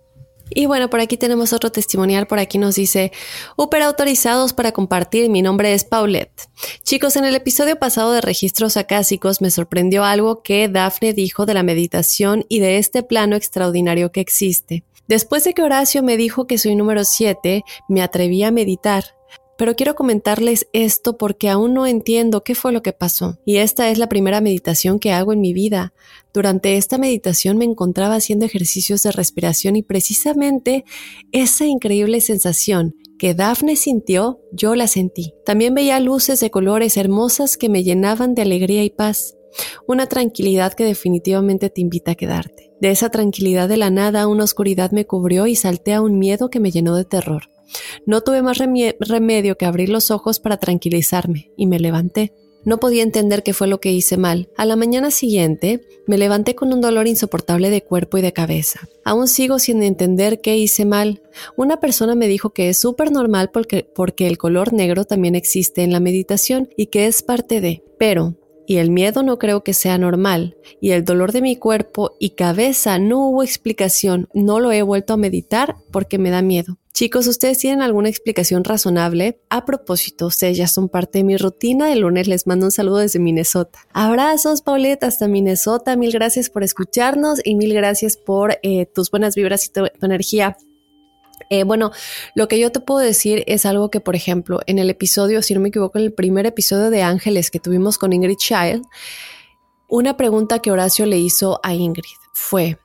Y 0.52 0.66
bueno, 0.66 0.90
por 0.90 1.00
aquí 1.00 1.18
tenemos 1.18 1.54
otro 1.54 1.72
testimonial. 1.72 2.28
Por 2.28 2.40
aquí 2.40 2.58
nos 2.58 2.76
dice, 2.76 3.12
Uper 3.56 3.84
autorizados 3.84 4.54
para 4.54 4.72
compartir. 4.72 5.30
Mi 5.30 5.42
nombre 5.42 5.74
es 5.74 5.84
Paulette. 5.84 6.50
Chicos, 6.84 7.16
en 7.16 7.26
el 7.26 7.36
episodio 7.36 7.78
pasado 7.78 8.12
de 8.14 8.22
registros 8.22 8.78
acásicos 8.78 9.42
me 9.42 9.52
sorprendió 9.52 10.04
algo 10.04 10.42
que 10.42 10.68
Dafne 10.68 11.14
dijo 11.14 11.46
de 11.46 11.54
la 11.54 11.64
meditación 11.64 12.46
y 12.50 12.60
de 12.60 12.78
este 12.78 13.04
plano 13.04 13.36
extraordinario 13.36 14.12
que 14.12 14.22
existe. 14.22 14.84
Después 15.08 15.44
de 15.44 15.54
que 15.54 15.64
Horacio 15.64 16.04
me 16.04 16.18
dijo 16.18 16.46
que 16.46 16.58
soy 16.58 16.76
número 16.76 17.04
7, 17.04 17.64
me 17.88 18.02
atreví 18.02 18.44
a 18.44 18.52
meditar 18.52 19.19
pero 19.60 19.76
quiero 19.76 19.94
comentarles 19.94 20.70
esto 20.72 21.18
porque 21.18 21.50
aún 21.50 21.74
no 21.74 21.86
entiendo 21.86 22.46
qué 22.46 22.56
fue 22.56 22.72
lo 22.72 22.82
que 22.82 22.94
pasó. 22.94 23.40
Y 23.44 23.58
esta 23.58 23.90
es 23.90 23.98
la 23.98 24.08
primera 24.08 24.40
meditación 24.40 25.00
que 25.00 25.12
hago 25.12 25.34
en 25.34 25.42
mi 25.42 25.52
vida. 25.52 25.94
Durante 26.34 26.78
esta 26.78 26.98
meditación 26.98 27.58
me 27.58 27.66
encontraba 27.66 28.16
haciendo 28.16 28.46
ejercicios 28.46 29.04
de 29.04 29.12
respiración 29.12 29.76
y 29.76 29.84
precisamente 29.84 30.86
esa 31.34 31.66
increíble 31.66 32.22
sensación 32.22 32.96
que 33.18 33.34
Daphne 33.34 33.76
sintió, 33.76 34.40
yo 34.54 34.76
la 34.76 34.88
sentí. 34.88 35.34
También 35.46 35.74
veía 35.74 36.00
luces 36.00 36.40
de 36.40 36.52
colores 36.52 36.96
hermosas 36.96 37.58
que 37.58 37.68
me 37.68 37.84
llenaban 37.84 38.36
de 38.36 38.44
alegría 38.44 38.86
y 38.86 38.92
paz. 38.92 39.36
Una 39.86 40.08
tranquilidad 40.08 40.72
que 40.72 40.86
definitivamente 40.86 41.70
te 41.70 41.82
invita 41.82 42.12
a 42.12 42.16
quedarte. 42.16 42.72
De 42.80 42.92
esa 42.92 43.10
tranquilidad 43.10 43.68
de 43.68 43.76
la 43.76 43.90
nada, 43.90 44.28
una 44.28 44.46
oscuridad 44.46 44.92
me 44.92 45.06
cubrió 45.06 45.48
y 45.48 45.58
salté 45.58 45.94
a 45.94 46.02
un 46.02 46.18
miedo 46.18 46.50
que 46.50 46.62
me 46.62 46.72
llenó 46.72 46.96
de 46.96 47.04
terror. 47.04 47.50
No 48.06 48.22
tuve 48.22 48.42
más 48.42 48.58
remedio 48.58 49.58
que 49.58 49.66
abrir 49.66 49.90
los 49.90 50.12
ojos 50.12 50.40
para 50.40 50.58
tranquilizarme 50.58 51.52
y 51.58 51.68
me 51.68 51.80
levanté. 51.80 52.34
No 52.66 52.80
podía 52.80 53.04
entender 53.04 53.42
qué 53.42 53.54
fue 53.54 53.68
lo 53.68 53.80
que 53.80 53.92
hice 53.92 54.18
mal. 54.18 54.50
A 54.58 54.66
la 54.66 54.76
mañana 54.76 55.12
siguiente 55.12 55.82
me 56.08 56.18
levanté 56.18 56.56
con 56.56 56.74
un 56.74 56.82
dolor 56.82 57.08
insoportable 57.08 57.70
de 57.70 57.84
cuerpo 57.84 58.18
y 58.18 58.22
de 58.22 58.34
cabeza. 58.34 58.82
Aún 59.06 59.28
sigo 59.28 59.60
sin 59.60 59.82
entender 59.82 60.42
qué 60.42 60.58
hice 60.58 60.84
mal. 60.84 61.22
Una 61.56 61.80
persona 61.80 62.16
me 62.16 62.28
dijo 62.28 62.50
que 62.50 62.70
es 62.70 62.78
súper 62.78 63.12
normal 63.12 63.50
porque, 63.52 63.90
porque 63.96 64.28
el 64.28 64.38
color 64.38 64.74
negro 64.74 65.06
también 65.06 65.36
existe 65.36 65.84
en 65.84 65.94
la 65.94 66.02
meditación 66.02 66.70
y 66.76 66.88
que 66.88 67.08
es 67.08 67.24
parte 67.24 67.62
de. 67.62 67.84
Pero 67.98 68.36
y 68.70 68.78
el 68.78 68.92
miedo 68.92 69.24
no 69.24 69.40
creo 69.40 69.64
que 69.64 69.74
sea 69.74 69.98
normal, 69.98 70.56
y 70.80 70.92
el 70.92 71.04
dolor 71.04 71.32
de 71.32 71.42
mi 71.42 71.56
cuerpo 71.56 72.12
y 72.20 72.36
cabeza 72.36 73.00
no 73.00 73.28
hubo 73.28 73.42
explicación, 73.42 74.30
no 74.36 74.60
lo 74.60 74.72
he 74.72 74.84
vuelto 74.84 75.14
a 75.14 75.18
meditar 75.18 75.78
porque 75.92 76.20
me 76.20 76.30
da 76.30 76.44
miedo. 76.44 76.78
Chicos, 76.94 77.26
¿ustedes 77.26 77.58
tienen 77.58 77.82
alguna 77.82 78.10
explicación 78.10 78.64
razonable? 78.64 79.42
A 79.50 79.66
propósito, 79.66 80.28
ustedes 80.28 80.56
ya 80.56 80.68
son 80.68 80.88
parte 80.88 81.18
de 81.20 81.24
mi 81.24 81.36
rutina. 81.36 81.92
El 81.92 82.02
lunes 82.02 82.28
les 82.28 82.46
mando 82.46 82.68
un 82.68 82.72
saludo 82.72 82.98
desde 82.98 83.18
Minnesota. 83.18 83.80
Abrazos, 83.92 84.62
Paulette, 84.62 85.04
hasta 85.04 85.28
Minnesota. 85.28 85.96
Mil 85.96 86.12
gracias 86.12 86.52
por 86.52 86.64
escucharnos 86.64 87.40
y 87.44 87.56
mil 87.56 87.74
gracias 87.74 88.18
por 88.18 88.60
eh, 88.62 88.86
tus 88.86 89.10
buenas 89.10 89.34
vibras 89.34 89.66
y 89.66 89.72
tu 89.72 89.86
energía. 90.02 90.58
Eh, 91.50 91.64
bueno, 91.64 91.92
lo 92.36 92.48
que 92.48 92.60
yo 92.60 92.72
te 92.72 92.80
puedo 92.80 93.00
decir 93.00 93.44
es 93.48 93.66
algo 93.66 93.90
que, 93.90 94.00
por 94.00 94.16
ejemplo, 94.16 94.60
en 94.68 94.80
el 94.80 94.90
episodio, 94.90 95.42
si 95.42 95.54
no 95.54 95.60
me 95.60 95.70
equivoco, 95.70 95.98
en 95.98 96.06
el 96.06 96.14
primer 96.14 96.46
episodio 96.46 96.90
de 96.90 97.02
Ángeles 97.02 97.50
que 97.50 97.60
tuvimos 97.60 97.98
con 97.98 98.14
Ingrid 98.14 98.38
Child, 98.38 98.84
una 99.88 100.16
pregunta 100.16 100.60
que 100.60 100.72
Horacio 100.72 101.06
le 101.08 101.18
hizo 101.18 101.60
a 101.64 101.74
Ingrid 101.74 102.04
fue, 102.34 102.78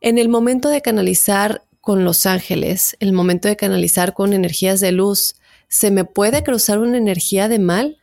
en 0.00 0.18
el 0.18 0.28
momento 0.28 0.68
de 0.68 0.82
canalizar 0.82 1.62
con 1.80 2.04
los 2.04 2.26
ángeles, 2.26 2.96
el 3.00 3.12
momento 3.12 3.48
de 3.48 3.56
canalizar 3.56 4.14
con 4.14 4.32
energías 4.32 4.80
de 4.80 4.92
luz, 4.92 5.34
¿se 5.68 5.90
me 5.90 6.04
puede 6.04 6.42
cruzar 6.42 6.78
una 6.78 6.96
energía 6.96 7.48
de 7.48 7.58
mal? 7.58 7.98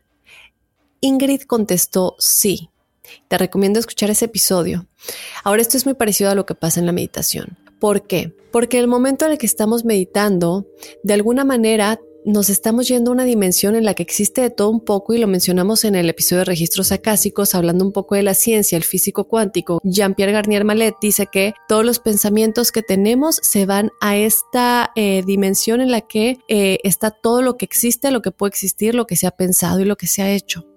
Ingrid 1.01 1.43
contestó 1.43 2.15
sí. 2.19 2.69
Te 3.27 3.37
recomiendo 3.37 3.79
escuchar 3.79 4.09
ese 4.09 4.25
episodio. 4.25 4.85
Ahora 5.43 5.61
esto 5.61 5.77
es 5.77 5.85
muy 5.85 5.95
parecido 5.95 6.29
a 6.29 6.35
lo 6.35 6.45
que 6.45 6.55
pasa 6.55 6.79
en 6.79 6.85
la 6.85 6.91
meditación. 6.91 7.57
¿Por 7.79 8.05
qué? 8.05 8.35
Porque 8.51 8.79
el 8.79 8.87
momento 8.87 9.25
en 9.25 9.33
el 9.33 9.37
que 9.37 9.45
estamos 9.45 9.85
meditando, 9.85 10.67
de 11.03 11.13
alguna 11.13 11.45
manera 11.45 11.99
nos 12.25 12.49
estamos 12.49 12.87
yendo 12.87 13.11
a 13.11 13.13
una 13.13 13.23
dimensión 13.23 13.75
en 13.75 13.85
la 13.85 13.93
que 13.93 14.03
existe 14.03 14.41
de 14.41 14.49
todo 14.49 14.69
un 14.69 14.83
poco 14.83 15.13
y 15.13 15.17
lo 15.19 15.27
mencionamos 15.27 15.85
en 15.85 15.95
el 15.95 16.09
episodio 16.09 16.39
de 16.39 16.45
registros 16.45 16.91
acásicos, 16.91 17.55
hablando 17.55 17.85
un 17.85 17.91
poco 17.91 18.15
de 18.15 18.23
la 18.23 18.33
ciencia, 18.33 18.77
el 18.77 18.83
físico 18.83 19.25
cuántico. 19.27 19.79
Jean-Pierre 19.83 20.33
Garnier 20.33 20.65
Mallet 20.65 20.95
dice 21.01 21.27
que 21.31 21.53
todos 21.67 21.85
los 21.85 21.99
pensamientos 21.99 22.71
que 22.71 22.83
tenemos 22.83 23.39
se 23.41 23.65
van 23.65 23.91
a 24.01 24.17
esta 24.17 24.91
eh, 24.95 25.23
dimensión 25.25 25.81
en 25.81 25.91
la 25.91 26.01
que 26.01 26.37
eh, 26.47 26.79
está 26.83 27.11
todo 27.11 27.41
lo 27.41 27.57
que 27.57 27.65
existe, 27.65 28.11
lo 28.11 28.21
que 28.21 28.31
puede 28.31 28.49
existir, 28.49 28.95
lo 28.95 29.07
que 29.07 29.15
se 29.15 29.27
ha 29.27 29.31
pensado 29.31 29.79
y 29.79 29.85
lo 29.85 29.95
que 29.95 30.07
se 30.07 30.21
ha 30.21 30.31
hecho. 30.31 30.68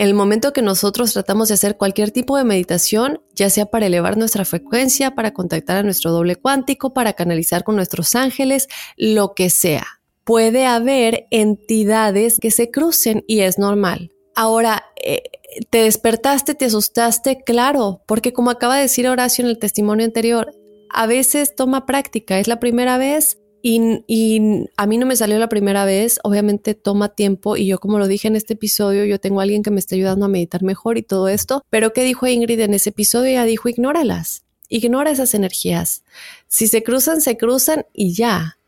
En 0.00 0.06
el 0.06 0.14
momento 0.14 0.54
que 0.54 0.62
nosotros 0.62 1.12
tratamos 1.12 1.48
de 1.48 1.54
hacer 1.54 1.76
cualquier 1.76 2.10
tipo 2.10 2.38
de 2.38 2.44
meditación, 2.44 3.20
ya 3.34 3.50
sea 3.50 3.66
para 3.66 3.84
elevar 3.84 4.16
nuestra 4.16 4.46
frecuencia, 4.46 5.14
para 5.14 5.34
contactar 5.34 5.76
a 5.76 5.82
nuestro 5.82 6.10
doble 6.10 6.36
cuántico, 6.36 6.94
para 6.94 7.12
canalizar 7.12 7.64
con 7.64 7.76
nuestros 7.76 8.14
ángeles, 8.14 8.66
lo 8.96 9.34
que 9.34 9.50
sea, 9.50 10.00
puede 10.24 10.64
haber 10.64 11.26
entidades 11.30 12.38
que 12.38 12.50
se 12.50 12.70
crucen 12.70 13.24
y 13.26 13.40
es 13.40 13.58
normal. 13.58 14.10
Ahora, 14.34 14.86
eh, 15.04 15.20
¿te 15.68 15.82
despertaste, 15.82 16.54
te 16.54 16.64
asustaste? 16.64 17.42
Claro, 17.44 18.00
porque 18.06 18.32
como 18.32 18.50
acaba 18.50 18.76
de 18.76 18.82
decir 18.84 19.06
Horacio 19.06 19.44
en 19.44 19.50
el 19.50 19.58
testimonio 19.58 20.06
anterior, 20.06 20.50
a 20.88 21.06
veces 21.06 21.54
toma 21.54 21.84
práctica, 21.84 22.38
es 22.38 22.48
la 22.48 22.58
primera 22.58 22.96
vez, 22.96 23.36
y, 23.62 24.66
a 24.76 24.86
mí 24.86 24.98
no 24.98 25.06
me 25.06 25.16
salió 25.16 25.38
la 25.38 25.48
primera 25.48 25.84
vez, 25.84 26.18
obviamente 26.22 26.74
toma 26.74 27.10
tiempo 27.10 27.56
y 27.56 27.66
yo 27.66 27.78
como 27.78 27.98
lo 27.98 28.06
dije 28.06 28.28
en 28.28 28.36
este 28.36 28.54
episodio, 28.54 29.04
yo 29.04 29.20
tengo 29.20 29.40
a 29.40 29.42
alguien 29.42 29.62
que 29.62 29.70
me 29.70 29.80
está 29.80 29.94
ayudando 29.94 30.26
a 30.26 30.28
meditar 30.28 30.62
mejor 30.62 30.98
y 30.98 31.02
todo 31.02 31.28
esto, 31.28 31.64
pero 31.70 31.92
¿qué 31.92 32.04
dijo 32.04 32.26
Ingrid 32.26 32.60
en 32.60 32.74
ese 32.74 32.90
episodio? 32.90 33.30
Ella 33.30 33.44
dijo, 33.44 33.68
ignóralas, 33.68 34.44
ignora 34.68 35.10
esas 35.10 35.34
energías. 35.34 36.04
Si 36.48 36.68
se 36.68 36.82
cruzan, 36.82 37.20
se 37.20 37.36
cruzan 37.36 37.86
y 37.92 38.14
ya, 38.14 38.58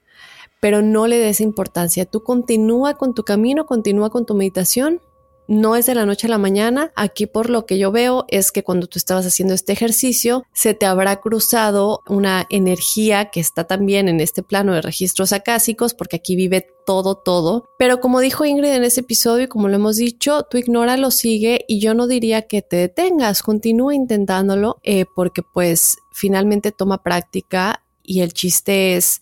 pero 0.60 0.82
no 0.82 1.06
le 1.06 1.18
des 1.18 1.40
importancia. 1.40 2.04
Tú 2.04 2.22
continúa 2.22 2.94
con 2.94 3.14
tu 3.14 3.24
camino, 3.24 3.66
continúa 3.66 4.10
con 4.10 4.26
tu 4.26 4.34
meditación 4.34 5.00
no 5.48 5.76
es 5.76 5.86
de 5.86 5.94
la 5.94 6.06
noche 6.06 6.26
a 6.26 6.30
la 6.30 6.38
mañana. 6.38 6.92
Aquí 6.96 7.26
por 7.26 7.50
lo 7.50 7.66
que 7.66 7.78
yo 7.78 7.92
veo 7.92 8.24
es 8.28 8.52
que 8.52 8.62
cuando 8.62 8.86
tú 8.86 8.98
estabas 8.98 9.26
haciendo 9.26 9.54
este 9.54 9.72
ejercicio 9.72 10.44
se 10.52 10.74
te 10.74 10.86
habrá 10.86 11.20
cruzado 11.20 12.00
una 12.08 12.46
energía 12.50 13.30
que 13.30 13.40
está 13.40 13.64
también 13.64 14.08
en 14.08 14.20
este 14.20 14.42
plano 14.42 14.74
de 14.74 14.82
registros 14.82 15.32
acásicos 15.32 15.94
porque 15.94 16.16
aquí 16.16 16.36
vive 16.36 16.66
todo, 16.86 17.16
todo. 17.16 17.68
Pero 17.78 18.00
como 18.00 18.20
dijo 18.20 18.44
Ingrid 18.44 18.72
en 18.72 18.84
ese 18.84 19.00
episodio 19.00 19.44
y 19.44 19.48
como 19.48 19.68
lo 19.68 19.76
hemos 19.76 19.96
dicho, 19.96 20.44
tú 20.50 20.58
ignora, 20.58 20.96
lo 20.96 21.10
sigue 21.10 21.64
y 21.68 21.80
yo 21.80 21.94
no 21.94 22.06
diría 22.06 22.42
que 22.42 22.62
te 22.62 22.76
detengas, 22.76 23.42
continúa 23.42 23.94
intentándolo 23.94 24.78
eh, 24.82 25.04
porque 25.14 25.42
pues 25.42 25.96
finalmente 26.12 26.72
toma 26.72 27.02
práctica 27.02 27.84
y 28.02 28.20
el 28.20 28.32
chiste 28.32 28.96
es 28.96 29.20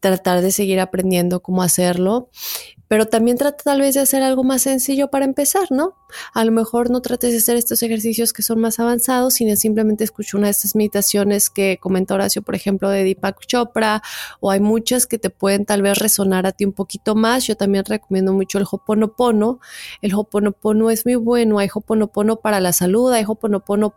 tratar 0.00 0.42
de 0.42 0.50
seguir 0.50 0.80
aprendiendo 0.80 1.40
cómo 1.40 1.62
hacerlo 1.62 2.28
pero 2.88 3.06
también 3.06 3.38
trata 3.38 3.64
tal 3.64 3.80
vez 3.80 3.94
de 3.94 4.00
hacer 4.00 4.22
algo 4.22 4.44
más 4.44 4.62
sencillo 4.62 5.08
para 5.08 5.24
empezar, 5.24 5.70
¿no? 5.70 5.96
A 6.34 6.44
lo 6.44 6.52
mejor 6.52 6.90
no 6.90 7.00
trates 7.00 7.32
de 7.32 7.38
hacer 7.38 7.56
estos 7.56 7.82
ejercicios 7.82 8.32
que 8.32 8.42
son 8.42 8.60
más 8.60 8.78
avanzados, 8.78 9.34
sino 9.34 9.56
simplemente 9.56 10.04
escucha 10.04 10.36
una 10.36 10.48
de 10.48 10.52
estas 10.52 10.74
meditaciones 10.76 11.48
que 11.48 11.78
comenta 11.80 12.14
Horacio, 12.14 12.42
por 12.42 12.54
ejemplo, 12.54 12.90
de 12.90 13.02
Deepak 13.04 13.46
Chopra, 13.46 14.02
o 14.40 14.50
hay 14.50 14.60
muchas 14.60 15.06
que 15.06 15.18
te 15.18 15.30
pueden 15.30 15.64
tal 15.64 15.82
vez 15.82 15.98
resonar 15.98 16.46
a 16.46 16.52
ti 16.52 16.64
un 16.64 16.72
poquito 16.72 17.14
más. 17.14 17.46
Yo 17.46 17.56
también 17.56 17.84
recomiendo 17.86 18.32
mucho 18.32 18.58
el 18.58 18.66
Hoponopono. 18.70 19.60
El 20.02 20.14
Hoponopono 20.14 20.90
es 20.90 21.06
muy 21.06 21.14
bueno. 21.14 21.58
Hay 21.58 21.68
Hoponopono 21.72 22.36
para 22.36 22.60
la 22.60 22.72
salud, 22.72 23.12
hay 23.12 23.24
Hoponopono, 23.26 23.94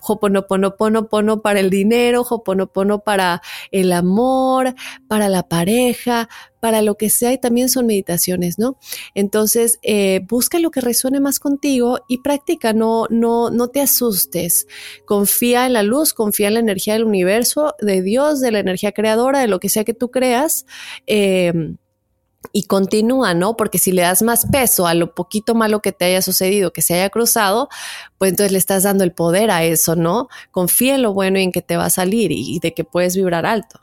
Hoponopono 0.00 1.42
para 1.42 1.60
el 1.60 1.70
dinero, 1.70 2.22
Hoponopono 2.22 3.00
para 3.00 3.42
el 3.72 3.92
amor, 3.92 4.74
para 5.08 5.28
la 5.28 5.42
pareja, 5.42 6.28
para 6.60 6.82
lo 6.82 6.96
que 6.96 7.10
sea 7.10 7.32
y 7.32 7.38
también 7.38 7.68
son 7.68 7.86
meditaciones, 7.86 8.58
¿no? 8.58 8.76
Entonces, 9.14 9.78
eh, 9.82 10.20
busca 10.28 10.58
lo 10.58 10.70
que 10.70 10.80
resuene 10.80 11.20
más 11.20 11.38
contigo 11.38 12.00
y 12.08 12.18
practica, 12.18 12.72
no, 12.72 13.06
no, 13.10 13.50
no 13.50 13.68
te 13.68 13.80
asustes. 13.80 14.66
Confía 15.06 15.66
en 15.66 15.72
la 15.72 15.82
luz, 15.82 16.12
confía 16.12 16.48
en 16.48 16.54
la 16.54 16.60
energía 16.60 16.94
del 16.94 17.04
universo, 17.04 17.74
de 17.80 18.02
Dios, 18.02 18.40
de 18.40 18.52
la 18.52 18.60
energía 18.60 18.92
creadora, 18.92 19.40
de 19.40 19.48
lo 19.48 19.58
que 19.58 19.68
sea 19.68 19.84
que 19.84 19.94
tú 19.94 20.10
creas. 20.10 20.66
Eh, 21.06 21.74
y 22.52 22.64
continúa, 22.64 23.34
¿no? 23.34 23.56
Porque 23.56 23.78
si 23.78 23.92
le 23.92 24.02
das 24.02 24.22
más 24.22 24.46
peso 24.46 24.86
a 24.86 24.94
lo 24.94 25.14
poquito 25.14 25.54
malo 25.54 25.80
que 25.80 25.92
te 25.92 26.06
haya 26.06 26.22
sucedido, 26.22 26.72
que 26.72 26.82
se 26.82 26.94
haya 26.94 27.10
cruzado, 27.10 27.68
pues 28.18 28.30
entonces 28.30 28.52
le 28.52 28.58
estás 28.58 28.82
dando 28.82 29.04
el 29.04 29.12
poder 29.12 29.50
a 29.50 29.64
eso, 29.64 29.94
¿no? 29.94 30.28
Confía 30.50 30.94
en 30.94 31.02
lo 31.02 31.12
bueno 31.12 31.38
y 31.38 31.42
en 31.42 31.52
que 31.52 31.62
te 31.62 31.76
va 31.76 31.86
a 31.86 31.90
salir 31.90 32.32
y 32.32 32.58
de 32.60 32.72
que 32.72 32.84
puedes 32.84 33.14
vibrar 33.14 33.46
alto. 33.46 33.80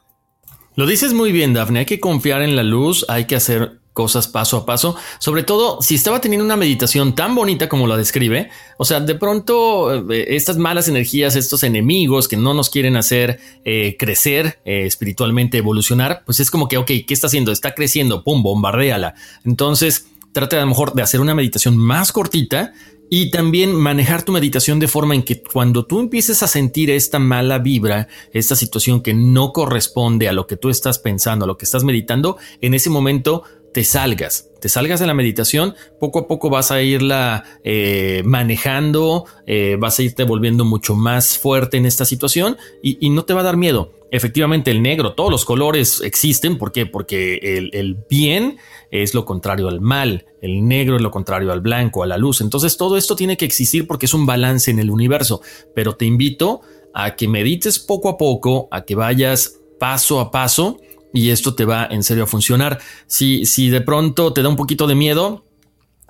Lo 0.77 0.85
dices 0.85 1.13
muy 1.13 1.31
bien, 1.31 1.55
Daphne. 1.55 1.79
Hay 1.79 1.85
que 1.87 1.99
confiar 1.99 2.43
en 2.43 2.55
la 2.55 2.61
luz, 2.61 3.03
hay 3.09 3.25
que 3.25 3.35
hacer 3.35 3.79
cosas 3.93 4.27
paso 4.27 4.57
a 4.57 4.65
paso, 4.67 4.95
sobre 5.17 5.41
todo 5.41 5.81
si 5.81 5.95
estaba 5.95 6.21
teniendo 6.21 6.45
una 6.45 6.55
meditación 6.55 7.15
tan 7.15 7.33
bonita 7.33 7.67
como 7.67 7.87
la 7.87 7.97
describe, 7.97 8.51
o 8.77 8.85
sea, 8.85 8.99
de 8.99 9.15
pronto 9.15 10.11
eh, 10.11 10.35
estas 10.35 10.57
malas 10.57 10.87
energías, 10.87 11.35
estos 11.35 11.63
enemigos 11.63 12.27
que 12.27 12.37
no 12.37 12.53
nos 12.53 12.69
quieren 12.69 12.95
hacer 12.95 13.39
eh, 13.65 13.95
crecer 13.97 14.59
eh, 14.65 14.85
espiritualmente, 14.85 15.57
evolucionar, 15.57 16.21
pues 16.27 16.39
es 16.39 16.51
como 16.51 16.67
que, 16.67 16.77
ok, 16.77 16.91
¿qué 17.07 17.13
está 17.15 17.25
haciendo? 17.25 17.51
Está 17.51 17.73
creciendo, 17.73 18.23
pum, 18.23 18.43
bombardéala. 18.43 19.15
Entonces, 19.45 20.05
trata 20.38 20.58
a 20.58 20.62
lo 20.62 20.67
mejor 20.67 20.93
de 20.93 21.02
hacer 21.02 21.19
una 21.19 21.34
meditación 21.34 21.76
más 21.76 22.12
cortita 22.12 22.73
y 23.10 23.32
también 23.32 23.73
manejar 23.73 24.21
tu 24.21 24.32
meditación 24.32 24.80
de 24.80 24.88
forma 24.88 25.15
en 25.15 25.23
que 25.23 25.41
cuando 25.41 25.88
tú 25.88 26.00
empieces 26.00 26.43
a 26.43 26.47
sentir 26.47 26.91
esta 26.91 27.17
mala 27.17 27.58
vibra, 27.58 28.08
esta 28.34 28.56
situación 28.56 29.02
que 29.02 29.15
no 29.15 29.52
corresponde 29.52 30.30
a 30.30 30.34
lo 30.34 30.45
que 30.45 30.56
tú 30.56 30.69
estás 30.69 31.00
pensando, 31.00 31.45
a 31.45 31.47
lo 31.47 31.58
que 31.58 31.65
estás 31.65 31.84
meditando, 31.84 32.38
en 32.62 32.76
ese 32.76 32.91
momento 32.91 33.45
te 33.73 33.84
salgas, 33.84 34.52
te 34.62 34.69
salgas 34.69 35.00
de 35.00 35.08
la 35.08 35.15
meditación, 35.15 35.73
poco 36.00 36.19
a 36.19 36.28
poco 36.28 36.52
vas 36.52 36.69
a 36.69 36.84
irla 36.84 37.43
eh, 37.63 38.21
manejando, 38.23 39.26
eh, 39.47 39.76
vas 39.80 39.97
a 39.97 40.04
irte 40.04 40.23
volviendo 40.23 40.65
mucho 40.65 40.93
más 40.93 41.39
fuerte 41.39 41.78
en 41.78 41.88
esta 41.88 42.06
situación 42.06 42.58
y, 42.84 43.10
no 43.10 43.26
te 43.26 43.34
va 43.34 43.41
a 43.41 43.43
dar 43.43 43.58
miedo. 43.58 43.91
Efectivamente, 44.12 44.72
el 44.72 44.82
negro, 44.82 45.13
todos 45.13 45.30
los 45.30 45.46
colores 45.46 46.02
existen. 46.02 46.58
¿Por 46.58 46.72
qué? 46.72 46.86
Porque 46.86 47.39
el, 47.41 47.70
el, 47.74 47.98
bien 48.10 48.58
es 48.89 49.13
lo 49.13 49.26
contrario 49.26 49.67
al 49.67 49.82
mal, 49.82 50.26
el 50.41 50.65
negro 50.67 50.96
es 50.96 51.02
lo 51.02 51.12
contrario 51.12 51.52
al 51.52 51.62
blanco, 51.62 52.04
a 52.04 52.08
la 52.08 52.17
luz. 52.17 52.41
Entonces, 52.41 52.78
todo 52.78 52.98
esto 52.98 53.15
tiene 53.15 53.36
que 53.36 53.46
existir 53.46 53.86
porque 53.86 54.06
es 54.06 54.13
un 54.13 54.26
balance 54.26 54.72
en 54.72 54.80
el 54.80 54.89
universo. 54.89 55.41
Pero 55.76 55.96
te 55.96 56.06
invito 56.06 56.62
a 56.93 57.15
que 57.15 57.28
medites 57.28 57.80
poco 57.80 58.10
a 58.10 58.17
poco, 58.17 58.67
a 58.72 58.86
que 58.86 58.96
vayas 58.96 59.60
paso 59.80 60.20
a 60.20 60.32
paso 60.32 60.80
y 61.13 61.30
esto 61.30 61.56
te 61.56 61.65
va 61.65 61.88
en 61.89 62.04
serio 62.04 62.24
a 62.24 62.28
funcionar. 62.28 62.80
Si, 63.08 63.46
si 63.46 63.70
de 63.70 63.82
pronto 63.82 64.34
te 64.34 64.41
da 64.41 64.50
un 64.50 64.56
poquito 64.56 64.88
de 64.88 64.96
miedo, 64.96 65.46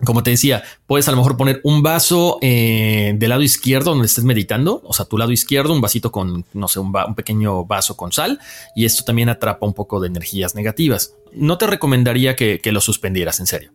como 0.06 0.22
te 0.22 0.30
decía, 0.30 0.64
puedes 0.86 1.08
a 1.08 1.12
lo 1.12 1.18
mejor 1.18 1.38
poner 1.38 1.60
un 1.64 1.82
vaso 1.82 2.38
eh, 2.42 3.14
del 3.18 3.30
lado 3.30 3.42
izquierdo 3.42 3.92
donde 3.92 4.06
estés 4.06 4.24
meditando, 4.24 4.82
o 4.86 4.94
sea, 4.94 5.06
tu 5.06 5.18
lado 5.18 5.32
izquierdo, 5.32 5.74
un 5.74 5.82
vasito 5.82 6.12
con, 6.12 6.46
no 6.54 6.68
sé, 6.68 6.80
un, 6.80 6.94
pequeño 7.16 7.66
vaso 7.66 7.98
con 7.98 8.12
sal, 8.12 8.40
y 8.76 8.86
esto 8.86 9.04
también 9.04 9.30
atrapa 9.30 9.66
un 9.66 9.74
poco 9.74 10.00
de 10.00 10.08
energías 10.08 10.54
negativas. 10.54 11.16
No 11.34 11.58
te 11.58 11.66
recomendaría 11.66 12.36
que, 12.36 12.60
que 12.60 12.72
lo 12.72 12.82
suspendieras, 12.82 13.40
en 13.40 13.48
serio. 13.48 13.72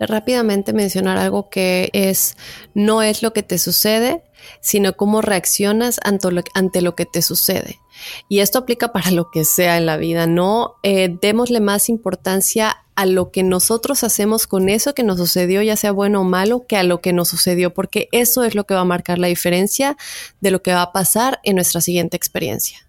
Rápidamente 0.00 0.72
mencionar 0.72 1.18
algo 1.18 1.50
que 1.50 1.90
es, 1.92 2.36
no 2.72 3.02
es 3.02 3.22
lo 3.22 3.34
que 3.34 3.42
te 3.42 3.58
sucede, 3.58 4.22
sino 4.60 4.94
cómo 4.94 5.22
reaccionas 5.22 6.00
ante 6.04 6.30
lo, 6.30 6.42
ante 6.54 6.80
lo 6.82 6.94
que 6.94 7.06
te 7.06 7.22
sucede. 7.22 7.80
Y 8.28 8.40
esto 8.40 8.58
aplica 8.58 8.92
para 8.92 9.10
lo 9.10 9.30
que 9.30 9.44
sea 9.44 9.76
en 9.76 9.86
la 9.86 9.96
vida, 9.96 10.26
no 10.26 10.76
eh, 10.82 11.14
démosle 11.20 11.60
más 11.60 11.88
importancia 11.88 12.78
a 12.94 13.06
lo 13.06 13.30
que 13.30 13.42
nosotros 13.42 14.04
hacemos 14.04 14.46
con 14.46 14.68
eso 14.68 14.94
que 14.94 15.02
nos 15.02 15.18
sucedió, 15.18 15.62
ya 15.62 15.76
sea 15.76 15.92
bueno 15.92 16.20
o 16.20 16.24
malo, 16.24 16.66
que 16.66 16.76
a 16.76 16.82
lo 16.82 17.00
que 17.00 17.12
nos 17.12 17.28
sucedió, 17.28 17.72
porque 17.72 18.08
eso 18.12 18.44
es 18.44 18.54
lo 18.54 18.64
que 18.64 18.74
va 18.74 18.80
a 18.80 18.84
marcar 18.84 19.18
la 19.18 19.28
diferencia 19.28 19.96
de 20.40 20.50
lo 20.50 20.62
que 20.62 20.74
va 20.74 20.82
a 20.82 20.92
pasar 20.92 21.40
en 21.42 21.56
nuestra 21.56 21.80
siguiente 21.80 22.16
experiencia. 22.16 22.86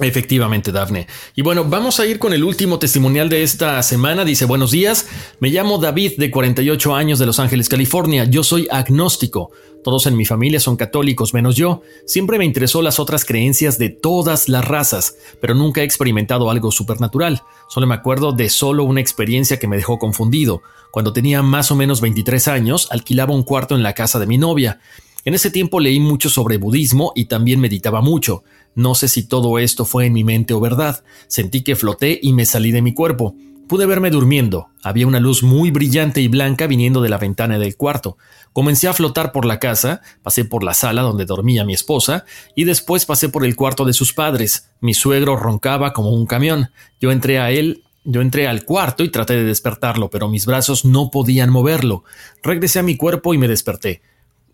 Efectivamente, 0.00 0.70
Dafne. 0.70 1.08
Y 1.34 1.42
bueno, 1.42 1.64
vamos 1.64 1.98
a 1.98 2.06
ir 2.06 2.20
con 2.20 2.32
el 2.32 2.44
último 2.44 2.78
testimonial 2.78 3.28
de 3.28 3.42
esta 3.42 3.82
semana. 3.82 4.24
Dice, 4.24 4.44
buenos 4.44 4.70
días, 4.70 5.08
me 5.40 5.50
llamo 5.50 5.78
David 5.78 6.12
de 6.18 6.30
48 6.30 6.94
años 6.94 7.18
de 7.18 7.26
Los 7.26 7.40
Ángeles, 7.40 7.68
California. 7.68 8.24
Yo 8.24 8.44
soy 8.44 8.68
agnóstico. 8.70 9.50
Todos 9.82 10.06
en 10.06 10.16
mi 10.16 10.24
familia 10.24 10.60
son 10.60 10.76
católicos, 10.76 11.34
menos 11.34 11.56
yo. 11.56 11.82
Siempre 12.06 12.38
me 12.38 12.44
interesó 12.44 12.80
las 12.80 13.00
otras 13.00 13.24
creencias 13.24 13.78
de 13.78 13.88
todas 13.88 14.48
las 14.48 14.64
razas, 14.64 15.16
pero 15.40 15.54
nunca 15.54 15.80
he 15.80 15.84
experimentado 15.84 16.50
algo 16.50 16.70
supernatural. 16.70 17.42
Solo 17.68 17.86
me 17.86 17.94
acuerdo 17.94 18.32
de 18.32 18.50
solo 18.50 18.84
una 18.84 19.00
experiencia 19.00 19.58
que 19.58 19.66
me 19.66 19.76
dejó 19.76 19.98
confundido. 19.98 20.62
Cuando 20.92 21.12
tenía 21.12 21.42
más 21.42 21.70
o 21.72 21.74
menos 21.74 22.00
23 22.00 22.48
años, 22.48 22.86
alquilaba 22.90 23.34
un 23.34 23.42
cuarto 23.42 23.74
en 23.74 23.82
la 23.82 23.94
casa 23.94 24.18
de 24.18 24.26
mi 24.26 24.38
novia. 24.38 24.80
En 25.24 25.34
ese 25.34 25.50
tiempo 25.50 25.80
leí 25.80 26.00
mucho 26.00 26.30
sobre 26.30 26.56
budismo 26.56 27.12
y 27.14 27.26
también 27.26 27.60
meditaba 27.60 28.00
mucho. 28.00 28.44
No 28.78 28.94
sé 28.94 29.08
si 29.08 29.24
todo 29.24 29.58
esto 29.58 29.84
fue 29.84 30.06
en 30.06 30.12
mi 30.12 30.22
mente 30.22 30.54
o 30.54 30.60
verdad. 30.60 31.02
Sentí 31.26 31.62
que 31.62 31.74
floté 31.74 32.20
y 32.22 32.32
me 32.32 32.46
salí 32.46 32.70
de 32.70 32.80
mi 32.80 32.94
cuerpo. 32.94 33.34
Pude 33.66 33.86
verme 33.86 34.12
durmiendo. 34.12 34.68
Había 34.84 35.08
una 35.08 35.18
luz 35.18 35.42
muy 35.42 35.72
brillante 35.72 36.20
y 36.20 36.28
blanca 36.28 36.68
viniendo 36.68 37.00
de 37.00 37.08
la 37.08 37.18
ventana 37.18 37.58
del 37.58 37.76
cuarto. 37.76 38.18
Comencé 38.52 38.86
a 38.86 38.92
flotar 38.92 39.32
por 39.32 39.46
la 39.46 39.58
casa, 39.58 40.00
pasé 40.22 40.44
por 40.44 40.62
la 40.62 40.74
sala 40.74 41.02
donde 41.02 41.24
dormía 41.24 41.64
mi 41.64 41.74
esposa 41.74 42.24
y 42.54 42.66
después 42.66 43.04
pasé 43.04 43.28
por 43.28 43.44
el 43.44 43.56
cuarto 43.56 43.84
de 43.84 43.94
sus 43.94 44.12
padres. 44.12 44.70
Mi 44.80 44.94
suegro 44.94 45.34
roncaba 45.34 45.92
como 45.92 46.12
un 46.12 46.26
camión. 46.26 46.70
Yo 47.00 47.10
entré 47.10 47.40
a 47.40 47.50
él 47.50 47.82
yo 48.04 48.20
entré 48.20 48.46
al 48.46 48.64
cuarto 48.64 49.02
y 49.02 49.10
traté 49.10 49.34
de 49.34 49.42
despertarlo, 49.42 50.08
pero 50.08 50.28
mis 50.28 50.46
brazos 50.46 50.84
no 50.84 51.10
podían 51.10 51.50
moverlo. 51.50 52.04
Regresé 52.44 52.78
a 52.78 52.84
mi 52.84 52.96
cuerpo 52.96 53.34
y 53.34 53.38
me 53.38 53.48
desperté. 53.48 54.02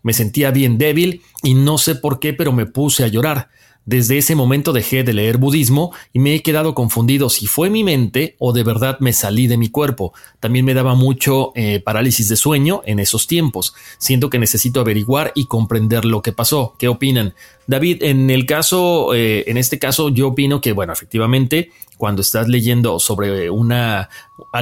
Me 0.01 0.13
sentía 0.13 0.49
bien 0.49 0.79
débil 0.79 1.21
y 1.43 1.53
no 1.53 1.77
sé 1.77 1.93
por 1.93 2.19
qué, 2.19 2.33
pero 2.33 2.51
me 2.51 2.65
puse 2.65 3.03
a 3.03 3.07
llorar. 3.07 3.49
Desde 3.85 4.17
ese 4.17 4.33
momento 4.33 4.73
dejé 4.73 5.03
de 5.03 5.13
leer 5.13 5.37
budismo 5.37 5.93
y 6.11 6.17
me 6.17 6.33
he 6.33 6.41
quedado 6.41 6.73
confundido 6.73 7.29
si 7.29 7.45
fue 7.45 7.69
mi 7.69 7.83
mente 7.83 8.35
o 8.39 8.51
de 8.51 8.63
verdad 8.63 8.97
me 8.99 9.13
salí 9.13 9.45
de 9.45 9.57
mi 9.57 9.69
cuerpo. 9.69 10.11
También 10.39 10.65
me 10.65 10.73
daba 10.73 10.95
mucho 10.95 11.51
eh, 11.55 11.79
parálisis 11.79 12.27
de 12.27 12.35
sueño 12.35 12.81
en 12.85 12.99
esos 12.99 13.27
tiempos. 13.27 13.75
Siento 13.99 14.31
que 14.31 14.39
necesito 14.39 14.79
averiguar 14.79 15.31
y 15.35 15.45
comprender 15.45 16.03
lo 16.03 16.23
que 16.23 16.31
pasó. 16.31 16.75
¿Qué 16.79 16.87
opinan? 16.87 17.35
David, 17.67 18.03
en 18.03 18.29
el 18.29 18.45
caso, 18.45 19.13
eh, 19.13 19.43
en 19.47 19.57
este 19.57 19.77
caso, 19.79 20.09
yo 20.09 20.29
opino 20.29 20.61
que, 20.61 20.71
bueno, 20.71 20.93
efectivamente, 20.93 21.71
cuando 21.97 22.21
estás 22.21 22.47
leyendo 22.47 22.99
sobre 22.99 23.49
una, 23.49 24.09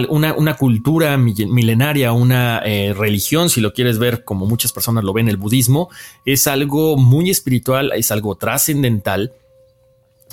una, 0.09 0.33
una 0.33 0.55
cultura 0.55 1.17
milenaria, 1.17 2.11
una 2.11 2.61
eh, 2.65 2.93
religión, 2.93 3.49
si 3.49 3.61
lo 3.61 3.73
quieres 3.73 3.99
ver 3.99 4.23
como 4.23 4.45
muchas 4.45 4.71
personas 4.71 5.03
lo 5.03 5.13
ven, 5.13 5.29
el 5.29 5.37
budismo, 5.37 5.89
es 6.25 6.47
algo 6.47 6.97
muy 6.97 7.29
espiritual, 7.29 7.91
es 7.95 8.11
algo 8.11 8.35
trascendental 8.35 9.33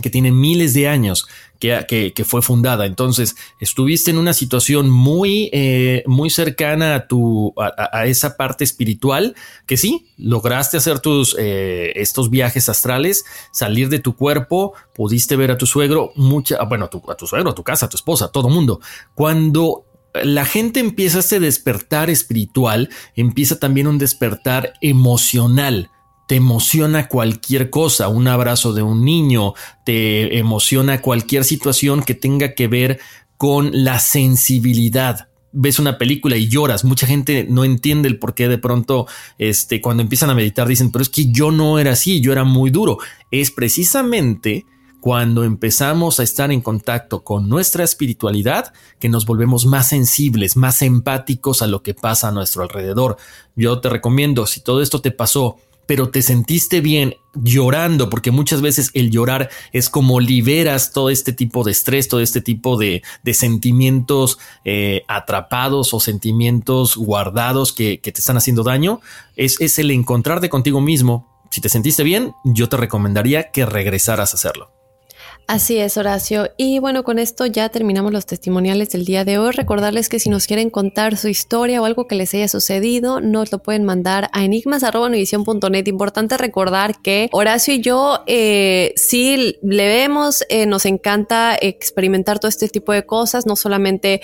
que 0.01 0.11
tiene 0.11 0.33
miles 0.33 0.75
de 0.75 0.89
años 0.89 1.27
que, 1.61 2.25
fue 2.27 2.43
fundada. 2.43 2.87
Entonces, 2.87 3.37
estuviste 3.61 4.11
en 4.11 4.19
una 4.19 4.33
situación 4.33 4.91
muy, 4.91 5.51
eh, 5.53 6.03
muy 6.07 6.31
cercana 6.31 6.95
a, 6.95 7.07
tu, 7.07 7.55
a, 7.59 8.07
esa 8.07 8.37
parte 8.37 8.65
espiritual 8.65 9.35
que 9.67 9.77
sí, 9.77 10.09
lograste 10.17 10.79
hacer 10.79 11.01
tus, 11.01 11.37
eh, 11.39 11.93
estos 11.97 12.31
viajes 12.31 12.69
astrales, 12.69 13.25
salir 13.53 13.91
de 13.91 13.99
tu 13.99 14.17
cuerpo, 14.17 14.73
pudiste 14.95 15.37
ver 15.37 15.51
a 15.51 15.59
tu 15.59 15.67
suegro, 15.67 16.13
mucha, 16.17 16.63
bueno, 16.65 16.87
a 16.87 16.91
tu, 16.91 17.03
a 17.11 17.15
tu 17.15 17.27
suegro, 17.27 17.51
a 17.51 17.55
tu 17.55 17.63
casa, 17.63 17.87
a 17.87 17.89
tu 17.89 17.97
esposa, 17.97 18.27
a 18.27 18.33
todo 18.33 18.49
mundo. 18.49 18.81
Cuando 19.15 19.85
la 20.15 20.45
gente 20.45 20.81
empieza 20.81 21.21
este 21.21 21.41
despertar 21.41 22.11
espiritual, 22.11 22.89
empieza 23.15 23.59
también 23.59 23.87
un 23.87 23.99
despertar 23.99 24.73
emocional 24.81 25.91
te 26.31 26.37
emociona 26.37 27.09
cualquier 27.09 27.71
cosa, 27.71 28.07
un 28.07 28.29
abrazo 28.29 28.73
de 28.73 28.83
un 28.83 29.05
niño, 29.05 29.55
te 29.85 30.39
emociona 30.39 31.03
cualquier 31.03 31.43
situación 31.43 32.05
que 32.05 32.15
tenga 32.15 32.55
que 32.55 32.69
ver 32.69 33.01
con 33.37 33.71
la 33.73 33.99
sensibilidad. 33.99 35.27
Ves 35.51 35.81
una 35.81 35.99
película 35.99 36.37
y 36.37 36.47
lloras. 36.49 36.85
Mucha 36.85 37.09
gente 37.09 37.49
no 37.51 37.65
entiende 37.65 38.09
el 38.09 38.21
por 38.21 38.35
qué 38.35 38.47
de 38.47 38.59
pronto, 38.59 39.09
este, 39.39 39.81
cuando 39.81 40.05
empiezan 40.05 40.31
a 40.31 40.37
meditar, 40.37 40.69
dicen, 40.69 40.93
pero 40.93 41.03
es 41.03 41.09
que 41.09 41.33
yo 41.33 41.51
no 41.51 41.81
era 41.81 41.91
así, 41.95 42.21
yo 42.21 42.31
era 42.31 42.45
muy 42.45 42.71
duro. 42.71 42.99
Es 43.33 43.51
precisamente 43.51 44.67
cuando 45.01 45.43
empezamos 45.43 46.21
a 46.21 46.23
estar 46.23 46.53
en 46.53 46.61
contacto 46.61 47.25
con 47.25 47.49
nuestra 47.49 47.83
espiritualidad 47.83 48.73
que 49.01 49.09
nos 49.09 49.27
volvemos 49.27 49.67
más 49.67 49.89
sensibles, 49.89 50.57
más 50.57 50.81
empáticos 50.83 51.61
a 51.61 51.67
lo 51.67 51.83
que 51.83 51.95
pasa 51.95 52.29
a 52.29 52.33
nuestro 52.33 52.63
alrededor. 52.63 53.17
Yo 53.57 53.81
te 53.81 53.89
recomiendo, 53.89 54.47
si 54.47 54.61
todo 54.61 54.81
esto 54.81 55.01
te 55.01 55.11
pasó 55.11 55.57
pero 55.91 56.09
te 56.09 56.23
sentiste 56.23 56.81
bien 56.81 57.17
llorando, 57.35 58.11
porque 58.11 58.31
muchas 58.31 58.63
veces 58.63 58.93
el 58.95 59.11
llorar 59.11 59.51
es 59.73 59.91
como 59.91 60.21
liberas 60.21 60.93
todo 60.93 61.11
este 61.11 61.33
tipo 61.33 61.65
de 61.65 61.73
estrés, 61.73 62.07
todo 62.07 62.21
este 62.21 62.41
tipo 62.41 62.77
de, 62.77 63.03
sentimientos 63.33 64.39
eh, 64.65 65.03
atrapados 65.09 65.93
o 65.93 65.99
sentimientos 65.99 66.97
guardados 66.97 67.73
que, 67.73 67.99
te 67.99 68.11
están 68.11 68.37
haciendo 68.37 68.63
daño. 68.63 69.01
Es, 69.35 69.61
es 69.61 69.81
el 69.81 69.91
encontrarte 69.91 70.49
contigo 70.49 70.81
mismo. 70.81 71.27
Si 71.51 71.61
te 71.61 71.69
sentiste 71.69 72.05
bien, 72.05 72.35
yo 72.45 72.69
te 72.69 72.77
recomendaría 72.77 73.51
que 73.51 73.67
regresaras 73.67 74.33
a 74.33 74.37
hacerlo. 74.37 74.80
Así 75.47 75.79
es, 75.79 75.97
Horacio. 75.97 76.51
Y 76.57 76.79
bueno, 76.79 77.03
con 77.03 77.19
esto 77.19 77.45
ya 77.45 77.69
terminamos 77.71 78.13
los 78.13 78.25
testimoniales 78.25 78.91
del 78.91 79.05
día 79.05 79.25
de 79.25 79.39
hoy. 79.39 79.51
Recordarles 79.51 80.09
que 80.09 80.21
si 80.21 80.31
nos 80.31 80.47
quieren 80.47 80.71
contar 80.71 81.17
su 81.17 81.27
historia 81.27 81.83
o 81.83 81.87
algo 81.87 82.07
que 82.07 82.15
les 82.15 82.33
haya 82.35 82.47
sucedido, 82.47 83.21
nos 83.21 83.51
lo 83.51 83.59
pueden 83.59 83.85
mandar 83.85 84.31
a 84.33 84.45
enigmas.univision.net. 84.45 85.89
Importante 85.89 86.37
recordar 86.37 87.03
que 87.03 87.29
Horacio 87.33 87.75
y 87.75 87.81
yo 87.81 88.23
eh, 88.27 88.93
sí 88.95 89.57
le 89.63 89.87
vemos, 89.89 90.45
eh, 90.51 90.67
nos 90.67 90.87
encanta 90.87 91.57
experimentar 91.61 92.39
todo 92.39 92.49
este 92.49 92.69
tipo 92.69 92.93
de 92.93 93.05
cosas, 93.05 93.45
no 93.45 93.57
solamente 93.57 94.21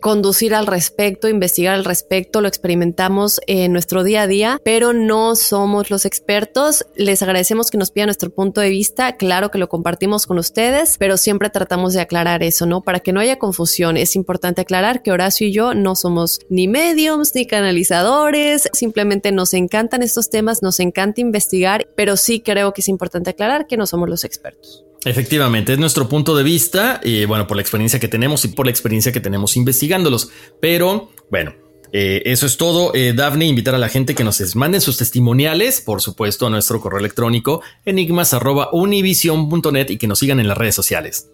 conducir 0.00 0.54
al 0.54 0.66
respecto, 0.66 1.28
investigar 1.28 1.74
al 1.74 1.84
respecto, 1.84 2.40
lo 2.40 2.48
experimentamos 2.48 3.40
en 3.46 3.72
nuestro 3.72 4.04
día 4.04 4.22
a 4.22 4.26
día, 4.26 4.60
pero 4.64 4.92
no 4.92 5.36
somos 5.36 5.90
los 5.90 6.04
expertos. 6.04 6.86
Les 6.94 7.22
agradecemos 7.22 7.70
que 7.70 7.78
nos 7.78 7.90
pidan 7.90 8.06
nuestro 8.06 8.30
punto 8.30 8.60
de 8.60 8.70
vista, 8.70 9.16
claro 9.16 9.50
que 9.50 9.58
lo 9.58 9.68
compartimos 9.68 10.26
con 10.26 10.38
ustedes, 10.38 10.96
pero 10.98 11.16
siempre 11.16 11.50
tratamos 11.50 11.94
de 11.94 12.00
aclarar 12.00 12.42
eso, 12.42 12.66
¿no? 12.66 12.82
Para 12.82 13.00
que 13.00 13.12
no 13.12 13.20
haya 13.20 13.38
confusión, 13.38 13.96
es 13.96 14.16
importante 14.16 14.62
aclarar 14.62 15.02
que 15.02 15.12
Horacio 15.12 15.46
y 15.46 15.52
yo 15.52 15.74
no 15.74 15.94
somos 15.94 16.40
ni 16.48 16.68
mediums 16.68 17.34
ni 17.34 17.46
canalizadores, 17.46 18.68
simplemente 18.72 19.32
nos 19.32 19.54
encantan 19.54 20.02
estos 20.02 20.30
temas, 20.30 20.62
nos 20.62 20.80
encanta 20.80 21.20
investigar, 21.20 21.86
pero 21.94 22.16
sí 22.16 22.40
creo 22.40 22.72
que 22.72 22.80
es 22.80 22.88
importante 22.88 23.30
aclarar 23.30 23.66
que 23.66 23.76
no 23.76 23.86
somos 23.86 24.08
los 24.08 24.24
expertos. 24.24 24.84
Efectivamente, 25.04 25.74
es 25.74 25.78
nuestro 25.78 26.08
punto 26.08 26.36
de 26.36 26.42
vista, 26.42 27.00
y 27.04 27.26
bueno, 27.26 27.46
por 27.46 27.56
la 27.56 27.62
experiencia 27.62 28.00
que 28.00 28.08
tenemos 28.08 28.44
y 28.44 28.48
por 28.48 28.66
la 28.66 28.70
experiencia 28.70 29.12
que 29.12 29.20
tenemos 29.20 29.56
investigándolos. 29.56 30.30
Pero 30.60 31.10
bueno, 31.30 31.54
eh, 31.92 32.22
eso 32.24 32.46
es 32.46 32.56
todo. 32.56 32.92
Eh, 32.94 33.14
invitar 33.42 33.74
a 33.74 33.78
la 33.78 33.88
gente 33.88 34.14
que 34.14 34.24
nos 34.24 34.56
manden 34.56 34.80
sus 34.80 34.96
testimoniales, 34.96 35.80
por 35.80 36.00
supuesto, 36.00 36.46
a 36.46 36.50
nuestro 36.50 36.80
correo 36.80 36.98
electrónico 36.98 37.62
enigmas.univision.net 37.84 39.90
y 39.90 39.98
que 39.98 40.08
nos 40.08 40.18
sigan 40.18 40.40
en 40.40 40.48
las 40.48 40.58
redes 40.58 40.74
sociales. 40.74 41.28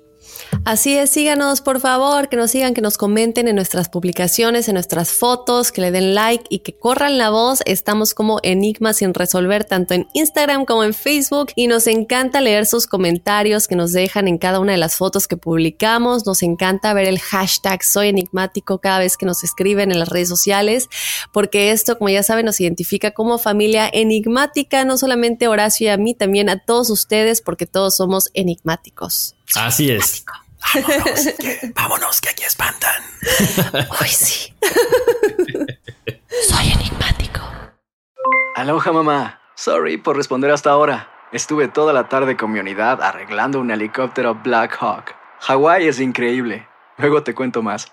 Así 0.65 0.97
es, 0.97 1.11
síganos 1.11 1.61
por 1.61 1.81
favor, 1.81 2.29
que 2.29 2.37
nos 2.37 2.51
sigan, 2.51 2.75
que 2.75 2.81
nos 2.81 2.99
comenten 2.99 3.49
en 3.49 3.57
nuestras 3.57 3.89
publicaciones, 3.89 4.69
en 4.69 4.75
nuestras 4.75 5.11
fotos, 5.11 5.73
que 5.73 5.81
le 5.81 5.91
den 5.91 6.15
like 6.15 6.45
y 6.49 6.61
que 6.61 6.77
corran 6.77 7.19
la 7.19 7.31
voz. 7.31 7.61
Estamos 7.67 8.15
como 8.15 8.41
Enigmas 8.43 8.99
sin 8.99 9.15
resolver 9.15 9.65
tanto 9.65 9.95
en 9.95 10.07
Instagram 10.13 10.65
como 10.65 10.85
en 10.85 10.95
Facebook 10.95 11.53
y 11.57 11.67
nos 11.67 11.87
encanta 11.87 12.41
leer 12.41 12.67
sus 12.67 12.87
comentarios 12.87 13.69
que 13.69 13.77
nos 13.77 13.93
dejan 13.93 14.29
en 14.29 14.39
cada 14.39 14.61
una 14.61 14.73
de 14.73 14.79
las 14.79 14.97
fotos 14.97 15.29
que 15.29 15.37
publicamos. 15.37 16.27
Nos 16.27 16.43
encanta 16.43 16.93
ver 16.95 17.07
el 17.07 17.19
hashtag 17.19 17.83
soy 17.83 18.09
enigmático 18.09 18.81
cada 18.81 18.99
vez 18.99 19.17
que 19.17 19.27
nos 19.27 19.45
escriben 19.45 19.91
en 19.91 19.99
las 19.99 20.09
redes 20.09 20.29
sociales, 20.29 20.89
porque 21.33 21.73
esto, 21.73 21.99
como 21.99 22.09
ya 22.11 22.23
saben, 22.23 22.47
nos 22.47 22.61
identifica 22.61 23.13
como 23.13 23.39
familia 23.39 23.89
enigmática, 23.93 24.85
no 24.85 24.99
solamente 24.99 25.49
Horacio 25.49 25.87
y 25.87 25.91
a 25.91 25.97
mí, 25.97 26.15
también 26.15 26.49
a 26.49 26.59
todos 26.59 26.91
ustedes, 26.91 27.41
porque 27.41 27.67
todos 27.67 27.97
somos 27.97 28.31
enigmáticos. 28.35 29.37
Así 29.55 29.91
es. 29.91 30.25
Vámonos 30.75 31.29
que, 31.39 31.73
vámonos, 31.75 32.21
que 32.21 32.29
aquí 32.29 32.45
espantan. 32.45 33.03
Uy, 34.01 34.09
sí. 34.09 34.55
Soy 36.49 36.73
enigmático. 36.73 37.41
Aloha, 38.57 38.93
mamá. 38.93 39.41
Sorry 39.57 39.97
por 39.97 40.17
responder 40.17 40.51
hasta 40.51 40.71
ahora. 40.71 41.09
Estuve 41.33 41.69
toda 41.69 41.93
la 41.93 42.09
tarde 42.09 42.37
con 42.37 42.53
mi 42.53 42.59
unidad 42.61 43.03
arreglando 43.03 43.61
un 43.61 43.71
helicóptero 43.71 44.35
Black 44.35 44.77
Hawk. 44.81 45.15
Hawái 45.41 45.87
es 45.89 46.01
increíble. 46.01 46.67
Luego 46.99 47.23
te 47.23 47.35
cuento 47.35 47.63
más. 47.63 47.93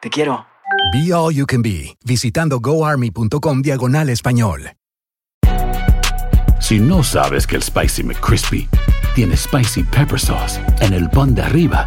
Te 0.00 0.10
quiero. 0.10 0.46
Be 0.92 1.12
All 1.12 1.34
You 1.34 1.46
Can 1.46 1.62
Be, 1.62 1.96
visitando 2.04 2.60
goarmy.com 2.60 3.62
diagonal 3.62 4.08
español. 4.08 4.72
Si 6.60 6.80
no 6.80 7.02
sabes 7.02 7.46
que 7.46 7.56
el 7.56 7.62
Spicy 7.62 8.02
McCrispy 8.02 8.68
tiene 9.14 9.36
Spicy 9.36 9.82
Pepper 9.84 10.18
Sauce 10.18 10.60
en 10.80 10.94
el 10.94 11.08
pan 11.10 11.34
de 11.34 11.42
arriba 11.42 11.86